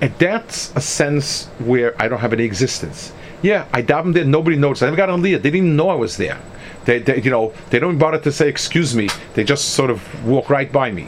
and 0.02 0.14
that's 0.20 0.76
a 0.76 0.82
sense 0.82 1.46
where 1.60 2.00
I 2.02 2.08
don't 2.08 2.20
have 2.20 2.34
any 2.34 2.44
existence. 2.44 3.14
Yeah, 3.42 3.68
I 3.74 3.82
davened 3.82 4.14
there, 4.14 4.26
nobody 4.26 4.58
noticed. 4.58 4.84
I 4.84 4.88
never 4.88 4.98
got 4.98 5.10
on 5.10 5.22
Leah. 5.22 5.40
They 5.40 5.52
didn't 5.52 5.76
know 5.76 5.90
I 5.90 5.96
was 5.96 6.18
there. 6.18 6.40
They, 6.86 7.00
they, 7.00 7.22
you 7.22 7.32
know, 7.32 7.54
they 7.70 7.80
don't 7.80 7.98
bother 7.98 8.20
to 8.20 8.32
say 8.32 8.48
excuse 8.48 8.96
me. 8.96 9.10
They 9.34 9.44
just 9.44 9.70
sort 9.70 9.90
of 9.90 10.26
walk 10.26 10.50
right 10.50 10.72
by 10.72 10.92
me. 10.92 11.08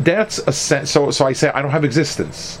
That's 0.00 0.38
a 0.38 0.52
sense. 0.52 0.90
So, 0.90 1.10
so 1.10 1.26
I 1.26 1.32
say 1.32 1.50
I 1.50 1.62
don't 1.62 1.70
have 1.70 1.84
existence. 1.84 2.60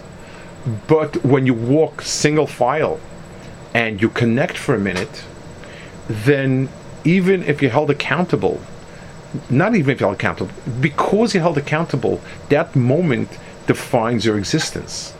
But 0.86 1.24
when 1.24 1.46
you 1.46 1.54
walk 1.54 2.02
single 2.02 2.46
file, 2.46 2.98
and 3.74 4.00
you 4.00 4.08
connect 4.08 4.56
for 4.56 4.74
a 4.74 4.78
minute, 4.78 5.24
then 6.08 6.68
even 7.04 7.42
if 7.42 7.60
you're 7.60 7.70
held 7.70 7.90
accountable, 7.90 8.60
not 9.50 9.74
even 9.74 9.90
if 9.90 10.00
you're 10.00 10.08
held 10.08 10.20
accountable, 10.20 10.52
because 10.80 11.34
you're 11.34 11.42
held 11.42 11.58
accountable, 11.58 12.20
that 12.48 12.74
moment 12.76 13.28
defines 13.66 14.24
your 14.24 14.38
existence. 14.38 15.12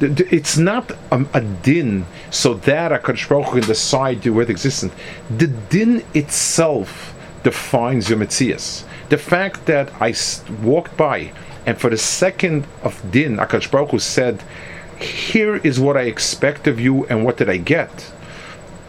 It's 0.00 0.56
not 0.56 0.92
a, 1.10 1.26
a 1.34 1.40
din 1.40 2.06
so 2.30 2.54
that 2.54 2.92
a 2.92 2.98
Baruch 2.98 3.52
can 3.52 3.62
decide 3.62 4.24
you 4.24 4.32
with 4.32 4.48
existence. 4.48 4.92
The 5.36 5.48
din 5.48 6.04
itself 6.14 7.14
defines 7.42 8.08
your 8.08 8.18
mitzias. 8.18 8.84
The 9.08 9.18
fact 9.18 9.66
that 9.66 9.90
I 10.00 10.14
walked 10.62 10.96
by 10.96 11.32
and 11.66 11.78
for 11.78 11.90
the 11.90 11.98
second 11.98 12.66
of 12.82 13.02
din, 13.10 13.36
Akash 13.36 13.70
Baruch 13.70 14.00
said, 14.00 14.42
"Here 15.00 15.56
is 15.56 15.78
what 15.80 15.96
I 15.96 16.02
expect 16.02 16.66
of 16.66 16.80
you, 16.80 17.06
and 17.06 17.24
what 17.24 17.36
did 17.36 17.48
I 17.48 17.56
get?" 17.56 17.90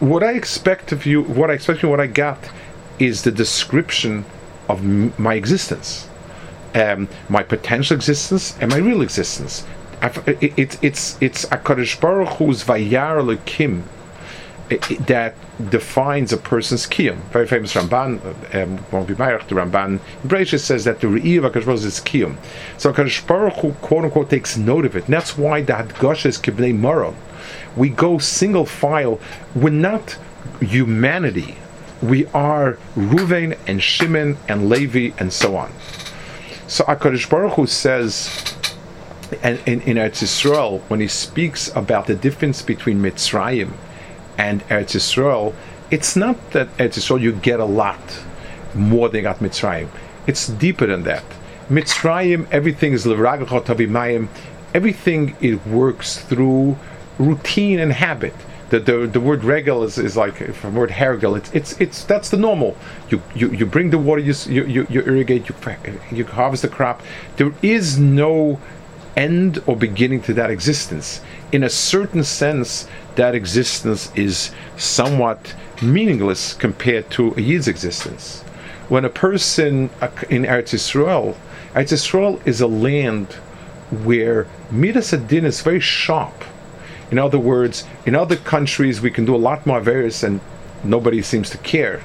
what 0.00 0.22
I 0.22 0.32
expect 0.32 0.92
of 0.92 1.04
you, 1.04 1.22
what 1.22 1.50
I 1.50 1.54
expect 1.54 1.82
you, 1.82 1.88
what 1.90 2.00
I 2.00 2.06
got, 2.06 2.38
is 2.98 3.22
the 3.22 3.30
description 3.30 4.24
of 4.66 4.78
m- 4.80 5.12
my 5.18 5.34
existence, 5.34 6.08
um, 6.74 7.06
my 7.28 7.42
potential 7.42 7.94
existence, 7.96 8.54
and 8.60 8.70
my 8.70 8.78
real 8.78 9.02
existence. 9.02 9.64
It- 10.26 10.54
it- 10.56 10.78
it's 10.80 11.16
it's 11.20 11.44
Hakadosh 11.46 12.00
Baruch 12.00 12.30
Hu's 12.38 12.64
Vayar 12.64 13.20
i- 13.30 13.38
that 14.70 15.34
defines 15.70 16.32
a 16.32 16.36
person's 16.36 16.86
kiyum. 16.86 17.16
Very 17.32 17.46
famous 17.46 17.74
Ramban, 17.74 18.54
um, 18.54 18.84
won't 18.92 19.08
be 19.08 19.14
Mayach, 19.14 19.48
the 19.48 19.56
Ramban 19.56 19.98
Bereshit 20.24 20.60
says 20.60 20.84
that 20.84 21.00
the 21.00 21.08
Re'i 21.08 21.38
of 21.38 21.52
HaKadosh 21.52 21.84
is 21.84 21.98
kiyum. 22.00 22.36
So 22.78 22.92
HaKadosh 22.92 23.26
Baruch 23.26 23.54
Hu, 23.54 23.72
quote 23.72 24.04
unquote, 24.04 24.30
takes 24.30 24.56
note 24.56 24.84
of 24.84 24.96
it. 24.96 25.04
And 25.04 25.14
that's 25.14 25.36
why 25.36 25.62
the 25.62 25.72
Hadgosh 25.72 26.24
is 26.24 26.38
Kibnei. 26.38 27.14
We 27.76 27.88
go 27.88 28.18
single 28.18 28.64
file. 28.64 29.20
We're 29.54 29.70
not 29.70 30.16
humanity. 30.60 31.56
We 32.00 32.26
are 32.26 32.78
Ruvain 32.94 33.58
and 33.66 33.82
Shimon 33.82 34.38
and 34.48 34.68
Levi 34.68 35.14
and 35.18 35.32
so 35.32 35.56
on. 35.56 35.72
So 36.68 36.84
HaKadosh 36.84 37.28
Baruch 37.28 37.54
Hu 37.54 37.66
says, 37.66 38.54
and 39.42 39.60
in, 39.66 39.80
in 39.82 39.96
Eretz 39.96 40.22
Yisrael, 40.22 40.80
when 40.88 41.00
he 41.00 41.08
speaks 41.08 41.74
about 41.74 42.06
the 42.06 42.14
difference 42.14 42.62
between 42.62 43.00
Mitzrayim 43.00 43.72
and 44.40 44.66
Eretz 44.68 44.96
Yisrael, 44.96 45.54
it's 45.90 46.16
not 46.16 46.36
that 46.52 46.74
Eretz 46.78 46.96
Yisrael 46.98 47.20
you 47.20 47.32
get 47.32 47.60
a 47.60 47.70
lot 47.84 48.00
more 48.74 49.10
than 49.10 49.18
you 49.18 49.22
got 49.22 49.40
Mitzrayim. 49.40 49.88
It's 50.26 50.46
deeper 50.46 50.86
than 50.86 51.02
that. 51.02 51.24
Mitzrayim, 51.68 52.50
everything 52.50 52.94
is 52.94 53.06
l'ragachot 53.06 53.64
tavimayim. 53.66 54.28
Everything 54.72 55.36
it 55.42 55.66
works 55.66 56.20
through 56.20 56.78
routine 57.18 57.78
and 57.80 57.92
habit. 57.92 58.34
The, 58.70 58.78
the, 58.80 59.06
the 59.06 59.20
word 59.20 59.44
regel 59.44 59.82
is, 59.82 59.98
is 59.98 60.16
like 60.16 60.36
from 60.54 60.74
word 60.74 60.90
hergel. 60.90 61.36
It's 61.36 61.50
it's 61.52 61.72
it's 61.84 62.04
that's 62.04 62.30
the 62.30 62.36
normal. 62.38 62.76
You 63.10 63.20
you, 63.34 63.50
you 63.50 63.66
bring 63.66 63.90
the 63.90 63.98
water. 63.98 64.22
You 64.22 64.34
you 64.46 64.86
you 64.88 65.00
irrigate. 65.02 65.48
You 65.50 65.54
you 66.12 66.24
harvest 66.24 66.62
the 66.62 66.68
crop. 66.68 67.02
There 67.36 67.52
is 67.62 67.98
no 67.98 68.60
end 69.16 69.62
or 69.66 69.76
beginning 69.76 70.22
to 70.22 70.34
that 70.34 70.50
existence. 70.50 71.20
In 71.52 71.62
a 71.62 71.70
certain 71.70 72.24
sense, 72.24 72.88
that 73.16 73.34
existence 73.34 74.12
is 74.14 74.50
somewhat 74.76 75.54
meaningless 75.82 76.54
compared 76.54 77.10
to 77.10 77.32
a 77.34 77.40
Yid's 77.40 77.68
existence. 77.68 78.42
When 78.88 79.04
a 79.04 79.10
person 79.10 79.90
in 80.28 80.44
Eretz 80.44 80.74
Yisrael, 80.74 81.36
Eretz 81.74 81.92
Yisrael 81.92 82.44
is 82.46 82.60
a 82.60 82.66
land 82.66 83.32
where 84.04 84.46
Midas 84.70 85.12
Adin 85.12 85.44
is 85.44 85.62
very 85.62 85.80
sharp. 85.80 86.44
In 87.10 87.18
other 87.18 87.38
words, 87.38 87.84
in 88.06 88.14
other 88.14 88.36
countries 88.36 89.00
we 89.00 89.10
can 89.10 89.24
do 89.24 89.34
a 89.34 89.38
lot 89.48 89.66
more 89.66 89.80
various 89.80 90.22
and 90.22 90.40
nobody 90.84 91.22
seems 91.22 91.50
to 91.50 91.58
care 91.58 92.00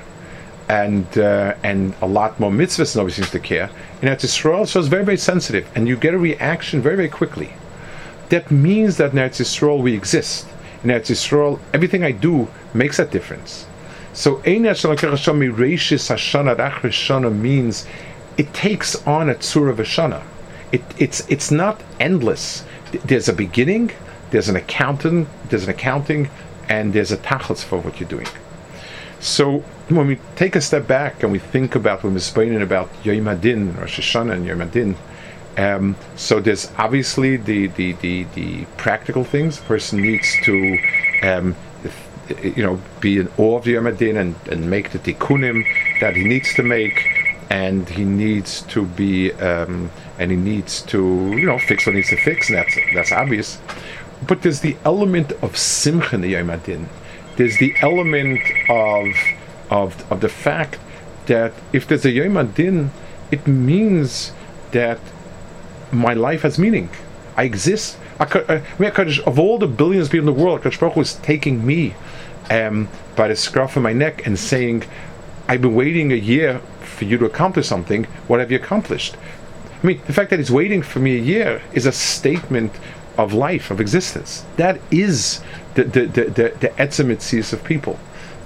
and 0.68 1.18
uh, 1.18 1.56
and 1.64 1.94
a 2.02 2.08
lot 2.08 2.40
more 2.40 2.52
mitzvahs 2.52 2.96
nobody 2.96 3.14
seems 3.14 3.30
to 3.32 3.40
care. 3.40 3.70
In 4.02 4.10
Eretz 4.10 4.26
Yisrael, 4.26 4.68
so 4.68 4.80
it's 4.80 4.90
very 4.90 5.06
very 5.06 5.18
sensitive, 5.18 5.68
and 5.76 5.88
you 5.88 5.96
get 5.96 6.14
a 6.14 6.18
reaction 6.18 6.82
very 6.82 6.96
very 6.96 7.10
quickly. 7.10 7.54
That 8.30 8.50
means 8.50 8.98
that 8.98 9.12
in 9.12 9.20
Eretz 9.20 9.40
Yisrael 9.42 9.82
we 9.82 9.94
exist. 9.94 10.48
In 10.84 10.90
Eretz 10.90 11.12
Yisrael, 11.12 11.60
everything 11.74 12.04
I 12.04 12.12
do 12.12 12.48
makes 12.74 12.98
that 12.98 13.12
difference. 13.12 13.68
So 14.14 14.42
Ein 14.48 14.64
Hashem 14.64 14.92
Lekech 14.92 15.10
Hashem 15.10 15.40
Mireishis 15.40 16.10
Hashana 16.10 16.52
ad 16.52 16.72
Achris 16.72 16.94
Shana 16.94 17.36
means 17.36 17.86
it 18.38 18.54
takes 18.54 18.96
on 19.06 19.30
a 19.30 19.36
tzur 19.36 19.70
of 19.70 19.80
a 19.80 19.84
shana. 19.84 20.24
It, 20.72 20.84
it's 20.98 21.30
it's 21.30 21.52
not 21.52 21.82
endless. 22.00 22.66
There's 23.04 23.30
a 23.30 23.34
beginning, 23.34 23.92
there's 24.32 24.50
an 24.50 24.56
accountant, 24.56 25.28
there's 25.50 25.64
an 25.64 25.70
accounting, 25.70 26.30
and 26.70 26.94
there's 26.94 27.12
a 27.12 27.18
tachlis 27.18 27.64
for 27.64 27.78
what 27.80 28.00
you're 28.00 28.10
doing. 28.10 28.28
So 29.20 29.64
when 29.90 30.08
we 30.08 30.20
take 30.36 30.56
a 30.56 30.62
step 30.62 30.88
back 30.88 31.24
and 31.24 31.32
we 31.32 31.40
think 31.40 31.76
about 31.76 32.04
when 32.04 32.14
we're 32.14 32.20
speaking 32.20 32.62
about 32.62 32.90
Yom 33.04 33.26
Hadin, 33.26 33.78
Rosh 33.78 34.00
Hashanah 34.00 34.34
and 34.34 34.46
Yom 34.46 34.60
Hadin, 34.60 34.96
um, 35.58 35.96
so 36.16 36.40
there's 36.40 36.72
obviously 36.78 37.38
the, 37.38 37.68
the, 37.68 37.94
the, 37.94 38.24
the 38.36 38.66
practical 38.78 39.24
things. 39.24 39.60
A 39.60 39.62
person 39.64 40.02
needs 40.02 40.36
to 40.44 40.78
um, 41.24 41.56
you 42.42 42.64
know, 42.64 42.82
be 43.00 43.20
in 43.20 43.30
awe 43.38 43.58
of 43.58 43.68
Yom 43.68 43.88
Adin 43.88 44.18
and, 44.18 44.36
and 44.50 44.70
make 44.70 44.92
the 44.92 45.00
tikkunim 45.00 45.66
that 46.00 46.16
he 46.16 46.24
needs 46.24 46.54
to 46.56 46.64
make, 46.64 47.08
and 47.50 47.88
he 47.88 48.04
needs 48.04 48.62
to 48.64 48.86
be, 48.86 49.32
um, 49.34 49.92
and 50.18 50.32
he 50.32 50.38
needs 50.38 50.82
to, 50.84 51.00
you 51.38 51.46
know, 51.46 51.60
fix 51.60 51.86
what 51.86 51.96
needs 51.96 52.10
to 52.10 52.18
fix, 52.18 52.50
and 52.50 52.58
that's 52.58 52.78
that's 52.94 53.12
obvious. 53.12 53.60
But 54.28 54.42
there's 54.42 54.62
the 54.62 54.76
element 54.86 55.32
of 55.44 55.56
simcha 55.58 56.16
in 56.16 56.22
the 56.22 56.30
Yom 56.30 56.50
Adin. 56.50 56.90
There's 57.36 57.58
the 57.58 57.76
element 57.82 58.42
of 58.70 59.08
of 59.70 60.10
of 60.12 60.22
the 60.22 60.30
fact 60.30 60.80
that 61.28 61.54
if 61.74 61.88
there's 61.88 62.06
a 62.06 62.12
Yom 62.12 62.34
Hadin, 62.34 62.90
it 63.32 63.48
means 63.48 64.32
that 64.72 65.00
my 65.92 66.14
life 66.14 66.42
has 66.44 66.60
meaning. 66.60 66.90
I 67.38 67.44
exist. 67.44 67.98
Could, 68.30 69.20
of 69.20 69.40
all 69.40 69.58
the 69.58 69.68
billions 69.68 70.08
of 70.08 70.12
people 70.12 70.30
in 70.30 70.36
the 70.36 70.44
world, 70.44 70.62
Akash 70.62 70.80
Baruch 70.80 70.96
was 70.96 71.16
taking 71.16 71.66
me 71.66 71.96
um, 72.50 72.88
by 73.16 73.28
the 73.28 73.36
scruff 73.36 73.76
of 73.76 73.84
my 73.84 73.94
neck 73.94 74.26
and 74.26 74.40
saying, 74.40 74.84
I've 75.48 75.62
been 75.62 75.76
waiting 75.76 76.12
a 76.12 76.16
year 76.16 76.60
for 76.82 77.06
you 77.06 77.18
to 77.18 77.26
accomplish 77.26 77.68
something. 77.68 78.06
What 78.28 78.40
have 78.40 78.52
you 78.52 78.58
accomplished? 78.58 79.18
I 79.84 79.88
mean, 79.88 80.02
the 80.08 80.14
fact 80.14 80.30
that 80.30 80.40
he's 80.40 80.52
waiting 80.52 80.82
for 80.82 81.00
me 81.00 81.18
a 81.18 81.22
year 81.22 81.62
is 81.74 81.86
a 81.86 81.92
statement 81.92 82.72
of 83.18 83.34
life, 83.34 83.70
of 83.70 83.80
existence. 83.80 84.46
That 84.58 84.80
is 84.92 85.42
the 85.76 85.84
the 85.84 86.06
the 86.06 86.24
the, 86.24 86.72
the 86.78 87.54
of 87.54 87.64
people. 87.64 88.00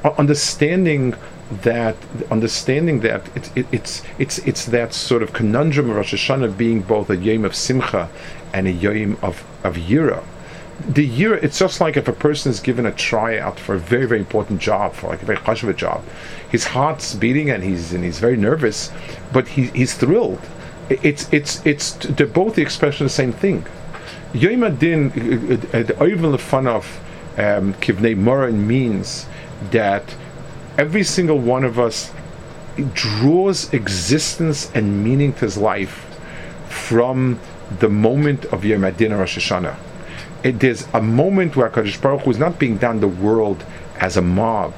Understanding 0.04 1.16
that 1.64 1.96
understanding 2.30 3.00
that 3.00 3.28
it, 3.36 3.58
it, 3.58 3.66
it's 3.72 4.04
it's 4.20 4.38
it's 4.40 4.66
that 4.66 4.94
sort 4.94 5.24
of 5.24 5.34
conundrum 5.34 5.90
of 5.90 5.96
Rosh 5.96 6.14
Hashanah 6.14 6.56
being 6.58 6.82
both 6.82 7.10
a 7.10 7.18
yom 7.18 7.44
of 7.44 7.56
simcha 7.56 8.10
and 8.54 8.68
a 8.68 8.72
yom 8.72 9.18
of 9.22 9.44
of 9.64 9.76
yira. 9.76 10.24
The 10.88 11.06
year 11.06 11.34
it's 11.36 11.60
just 11.60 11.82
like 11.82 11.98
if 11.98 12.08
a 12.08 12.14
person 12.14 12.52
is 12.52 12.60
given 12.60 12.86
a 12.86 12.92
tryout 12.92 13.60
for 13.60 13.76
a 13.76 13.80
very 13.80 14.06
very 14.06 14.20
important 14.20 14.62
job 14.62 14.94
for 14.94 15.08
like 15.08 15.24
a 15.24 15.26
very 15.26 15.40
chashuv 15.40 15.76
job, 15.76 16.04
his 16.50 16.66
heart's 16.66 17.16
beating 17.16 17.50
and 17.50 17.64
he's 17.64 17.94
and 17.94 18.04
he's 18.04 18.20
very 18.20 18.38
nervous, 18.38 18.92
but 19.34 19.48
he, 19.48 19.64
he's 19.68 19.96
thrilled. 19.96 20.42
It's 20.90 21.32
it's 21.34 21.66
it's 21.66 21.94
they're 21.94 22.28
both 22.28 22.56
the 22.56 22.62
expression 22.62 23.06
of 23.06 23.12
the 23.12 23.16
same 23.16 23.34
thing. 23.34 23.66
Yom 24.34 24.62
Hadin, 24.62 25.10
uh, 25.10 25.78
uh, 25.78 25.84
the 25.84 25.94
Oivel 25.94 26.38
Lefanov, 26.38 26.86
um, 27.40 27.74
Kivnei 27.76 28.16
Maron 28.16 28.68
means 28.68 29.26
that 29.72 30.16
every 30.78 31.04
single 31.04 31.38
one 31.38 31.64
of 31.64 31.80
us 31.80 32.12
draws 32.94 33.72
existence 33.74 34.72
and 34.74 35.04
meaning 35.04 35.34
to 35.34 35.42
his 35.42 35.58
life 35.58 36.06
from 36.70 37.40
the 37.80 37.90
moment 37.90 38.46
of 38.46 38.64
Yom 38.64 38.82
Hadin 38.82 39.18
Rosh 39.18 39.38
Hashanah. 39.38 39.76
It, 40.44 40.60
there's 40.60 40.88
a 40.94 41.02
moment 41.02 41.56
where 41.56 41.70
Kadosh 41.70 42.02
Baruch 42.02 42.22
Hu 42.22 42.32
is 42.32 42.40
not 42.40 42.58
being 42.58 42.78
done 42.78 43.02
the 43.02 43.08
world 43.08 43.66
as 43.98 44.16
a 44.16 44.22
mob 44.22 44.74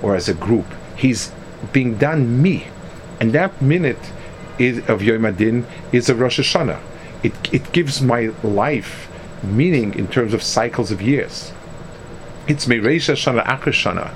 or 0.00 0.16
as 0.16 0.28
a 0.28 0.34
group. 0.34 0.64
He's 0.96 1.30
being 1.72 1.98
done 1.98 2.42
me, 2.42 2.68
and 3.20 3.32
that 3.32 3.60
minute 3.60 4.12
is, 4.58 4.88
of 4.88 5.02
Yom 5.02 5.22
Hadin 5.22 5.64
is 5.92 6.08
of 6.08 6.20
Rosh 6.20 6.40
Hashanah. 6.40 6.80
It 7.22 7.34
it 7.52 7.72
gives 7.72 8.00
my 8.00 8.32
life 8.42 9.08
meaning 9.42 9.94
in 9.94 10.08
terms 10.08 10.32
of 10.32 10.42
cycles 10.42 10.90
of 10.90 11.02
years. 11.02 11.52
It's 12.48 12.66
Meiresh 12.66 13.12
Hashanah 13.12 13.44
Achar 13.44 13.72
Shana 13.72 14.12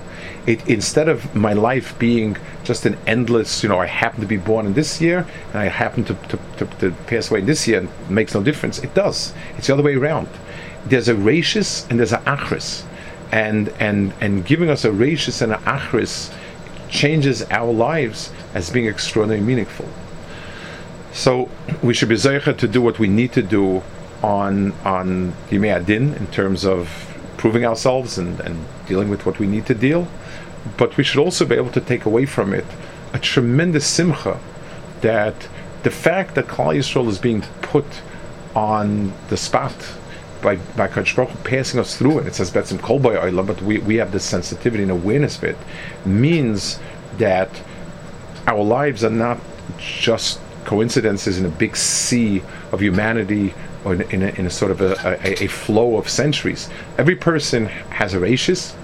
it, 0.47 0.67
instead 0.69 1.09
of 1.09 1.35
my 1.35 1.53
life 1.53 1.99
being 1.99 2.37
just 2.63 2.87
an 2.87 2.97
endless, 3.07 3.63
you 3.63 3.69
know, 3.69 3.81
I 3.81 3.87
happen 3.87 4.21
to 4.21 4.27
be 4.27 4.37
born 4.37 4.67
in 4.67 4.75
this 4.75 5.01
year 5.01 5.27
and 5.49 5.57
I 5.57 5.65
happen 5.65 6.05
to, 6.05 6.15
to, 6.15 6.39
to, 6.59 6.67
to 6.79 6.91
pass 7.07 7.31
away 7.31 7.41
this 7.41 7.67
year, 7.67 7.81
and 7.81 7.89
it 7.89 8.11
makes 8.11 8.35
no 8.35 8.43
difference. 8.43 8.79
It 8.79 8.95
does. 8.95 9.35
It's 9.59 9.67
the 9.67 9.75
other 9.75 9.83
way 9.83 9.95
around. 9.95 10.29
There's 10.87 11.09
a 11.09 11.15
rachis 11.15 11.89
and 11.91 11.99
there's 11.99 12.13
an 12.13 12.23
achris. 12.25 12.85
And, 13.33 13.71
and, 13.81 14.13
and 14.21 14.47
giving 14.47 14.71
us 14.71 14.85
a 14.85 14.91
rachis 14.91 15.43
and 15.43 15.53
an 15.53 15.61
achris 15.63 16.33
changes 16.89 17.43
our 17.51 17.73
lives 17.73 18.31
as 18.55 18.71
being 18.71 18.87
extraordinarily 18.87 19.45
meaningful. 19.45 19.89
So 21.13 21.49
we 21.83 21.93
should 21.93 22.09
be 22.09 22.15
zeicha 22.15 22.57
to 22.57 22.69
do 22.69 22.81
what 22.81 23.01
we 23.01 23.09
need 23.09 23.33
to 23.33 23.43
do 23.43 23.83
on 24.23 24.73
on 24.85 25.33
Yimei 25.51 25.77
Adin 25.77 26.15
in 26.15 26.27
terms 26.29 26.65
of 26.65 26.89
proving 27.37 27.67
ourselves 27.67 28.17
and, 28.17 28.39
and 28.41 28.65
dealing 28.87 29.09
with 29.09 29.27
what 29.27 29.39
we 29.39 29.47
need 29.47 29.67
to 29.67 29.75
deal 29.75 30.07
but 30.77 30.97
we 30.97 31.05
should 31.05 31.21
also 31.21 31.45
be 31.45 31.55
able 31.55 31.71
to 31.71 31.81
take 31.81 32.05
away 32.05 32.27
from 32.27 32.53
it 32.53 32.65
a 33.13 33.19
tremendous 33.19 33.87
simcha 33.87 34.39
that 35.01 35.49
the 35.83 35.91
fact 35.91 36.35
that 36.35 36.47
Klal 36.47 36.77
Yisrael 36.77 37.09
is 37.09 37.19
being 37.19 37.43
put 37.63 37.87
on 38.55 39.13
the 39.29 39.37
spot 39.37 39.75
by 40.43 40.57
by 40.77 40.87
Baruch 40.89 41.45
passing 41.45 41.81
us 41.81 41.97
through 41.97 42.21
it. 42.21 42.27
It 42.27 42.35
says 42.35 42.51
Betzim 42.51 42.81
Kol 42.81 42.99
but 42.99 43.63
we, 43.63 43.79
we 43.79 43.97
have 43.97 44.13
this 44.13 44.25
sensitivity 44.25 44.83
and 44.83 44.93
awareness 44.93 45.39
of 45.39 45.45
it, 45.45 45.57
means 46.05 46.79
that 47.19 47.51
our 48.47 48.63
lives 48.63 49.05
are 49.05 49.11
not 49.11 49.39
just 49.79 50.41
coincidences 50.65 51.39
in 51.39 51.47
a 51.47 51.49
big 51.49 51.77
sea 51.77 52.43
of 52.73 52.81
humanity 52.81 53.55
or 53.85 53.95
in, 53.95 54.03
in, 54.11 54.23
a, 54.23 54.29
in 54.41 54.47
a, 54.47 54.51
sort 54.51 54.71
of 54.71 54.81
a, 54.81 54.95
a, 55.25 55.45
a, 55.45 55.47
flow 55.47 55.97
of 55.97 56.09
centuries. 56.09 56.69
Every 56.99 57.15
person 57.15 57.67
has 57.67 58.15
a 58.15 58.19
rachis, 58.19 58.75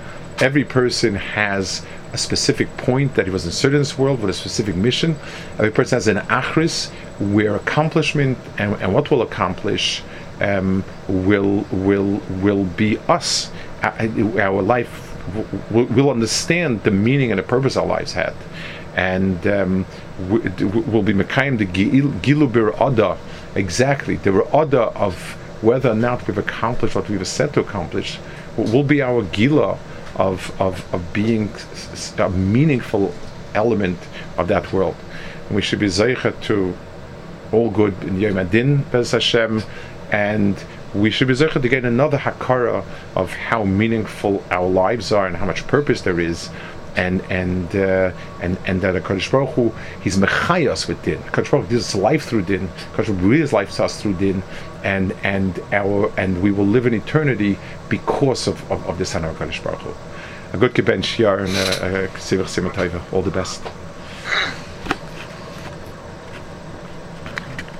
every 0.40 0.64
person 0.64 1.14
has 1.14 1.84
a 2.12 2.18
specific 2.18 2.76
point 2.76 3.14
that 3.14 3.26
he 3.26 3.30
was 3.30 3.46
inserted 3.46 3.76
in 3.76 3.80
this 3.80 3.98
world 3.98 4.20
with 4.20 4.30
a 4.30 4.34
specific 4.34 4.76
mission. 4.76 5.16
Every 5.58 5.70
person 5.70 5.96
has 5.96 6.08
an 6.08 6.18
achris 6.18 6.90
where 7.32 7.54
accomplishment 7.56 8.38
and, 8.58 8.74
and 8.82 8.92
what 8.92 9.10
will 9.10 9.22
accomplish 9.22 10.02
um, 10.40 10.84
will 11.08 11.60
will 11.70 12.20
will 12.42 12.64
be 12.64 12.98
us. 13.08 13.50
Our 13.82 14.62
life 14.62 15.08
will 15.70 16.10
understand 16.10 16.82
the 16.82 16.90
meaning 16.90 17.30
and 17.30 17.38
the 17.38 17.44
purpose 17.44 17.76
our 17.76 17.86
lives 17.86 18.12
had, 18.12 18.34
and 18.96 19.46
um, 19.46 19.86
will 20.28 21.02
be 21.02 21.14
mekayim 21.14 21.58
the 21.58 21.66
gilubir 21.66 22.78
oda 22.80 23.16
exactly 23.54 24.16
the 24.16 24.44
oda 24.52 24.82
of 24.94 25.14
whether 25.62 25.90
or 25.90 25.94
not 25.94 26.26
we've 26.26 26.38
accomplished 26.38 26.94
what 26.94 27.08
we 27.08 27.16
were 27.16 27.24
set 27.24 27.52
to 27.52 27.60
accomplish 27.60 28.18
will 28.56 28.82
be 28.82 29.00
our 29.00 29.22
gila 29.22 29.78
of, 30.16 30.60
of, 30.60 30.94
of 30.94 31.12
being 31.12 31.50
a 32.18 32.30
meaningful 32.30 33.14
element 33.54 33.98
of 34.36 34.48
that 34.48 34.72
world. 34.72 34.96
And 35.46 35.56
we 35.56 35.62
should 35.62 35.78
be 35.78 35.86
zeicha 35.86 36.40
to 36.44 36.76
all 37.52 37.70
good 37.70 37.94
in 38.04 38.18
Yom 38.18 38.34
Hadin, 38.34 38.90
Bez 38.90 39.10
Hashem, 39.10 39.62
and 40.10 40.62
we 40.94 41.10
should 41.10 41.28
be 41.28 41.34
zeicha 41.34 41.60
to 41.60 41.68
get 41.68 41.84
another 41.84 42.18
hakara 42.18 42.84
of 43.16 43.32
how 43.32 43.64
meaningful 43.64 44.42
our 44.50 44.68
lives 44.68 45.12
are 45.12 45.26
and 45.26 45.36
how 45.36 45.46
much 45.46 45.66
purpose 45.66 46.02
there 46.02 46.20
is 46.20 46.50
and 46.96 47.22
and 47.30 47.74
uh, 47.74 48.12
and 48.40 48.58
and 48.66 48.80
that 48.82 48.96
a 48.96 49.00
Kadosh 49.00 49.30
Baruch 49.30 49.50
Hu, 49.50 49.72
He's 50.02 50.18
mechayos 50.18 50.88
with 50.88 51.02
din. 51.02 51.18
Kadosh 51.18 51.50
Baruch 51.50 51.66
Hu 51.66 51.70
gives 51.70 51.88
us 51.88 51.94
life 51.94 52.24
through 52.24 52.42
din. 52.42 52.68
Kadosh 52.92 52.96
Baruch 52.96 53.06
Hu 53.06 53.14
breathes 53.14 53.52
life 53.52 53.72
to 53.72 53.84
us 53.84 54.00
through 54.00 54.14
din, 54.14 54.42
and 54.82 55.12
and 55.22 55.60
our 55.72 56.12
and 56.16 56.42
we 56.42 56.50
will 56.50 56.66
live 56.66 56.86
in 56.86 56.94
eternity 56.94 57.58
because 57.88 58.46
of 58.46 58.70
of, 58.70 58.86
of 58.86 58.98
this 58.98 59.12
Hana 59.12 59.32
Kadosh 59.34 59.62
Baruch 59.62 59.80
Hu. 59.80 59.94
A 60.52 60.58
good 60.58 60.74
kibench 60.74 61.18
yar 61.18 61.38
and 61.38 61.56
a 61.56 62.04
uh, 62.04 62.98
uh, 62.98 63.00
all 63.12 63.22
the 63.22 63.30
best. 63.30 63.62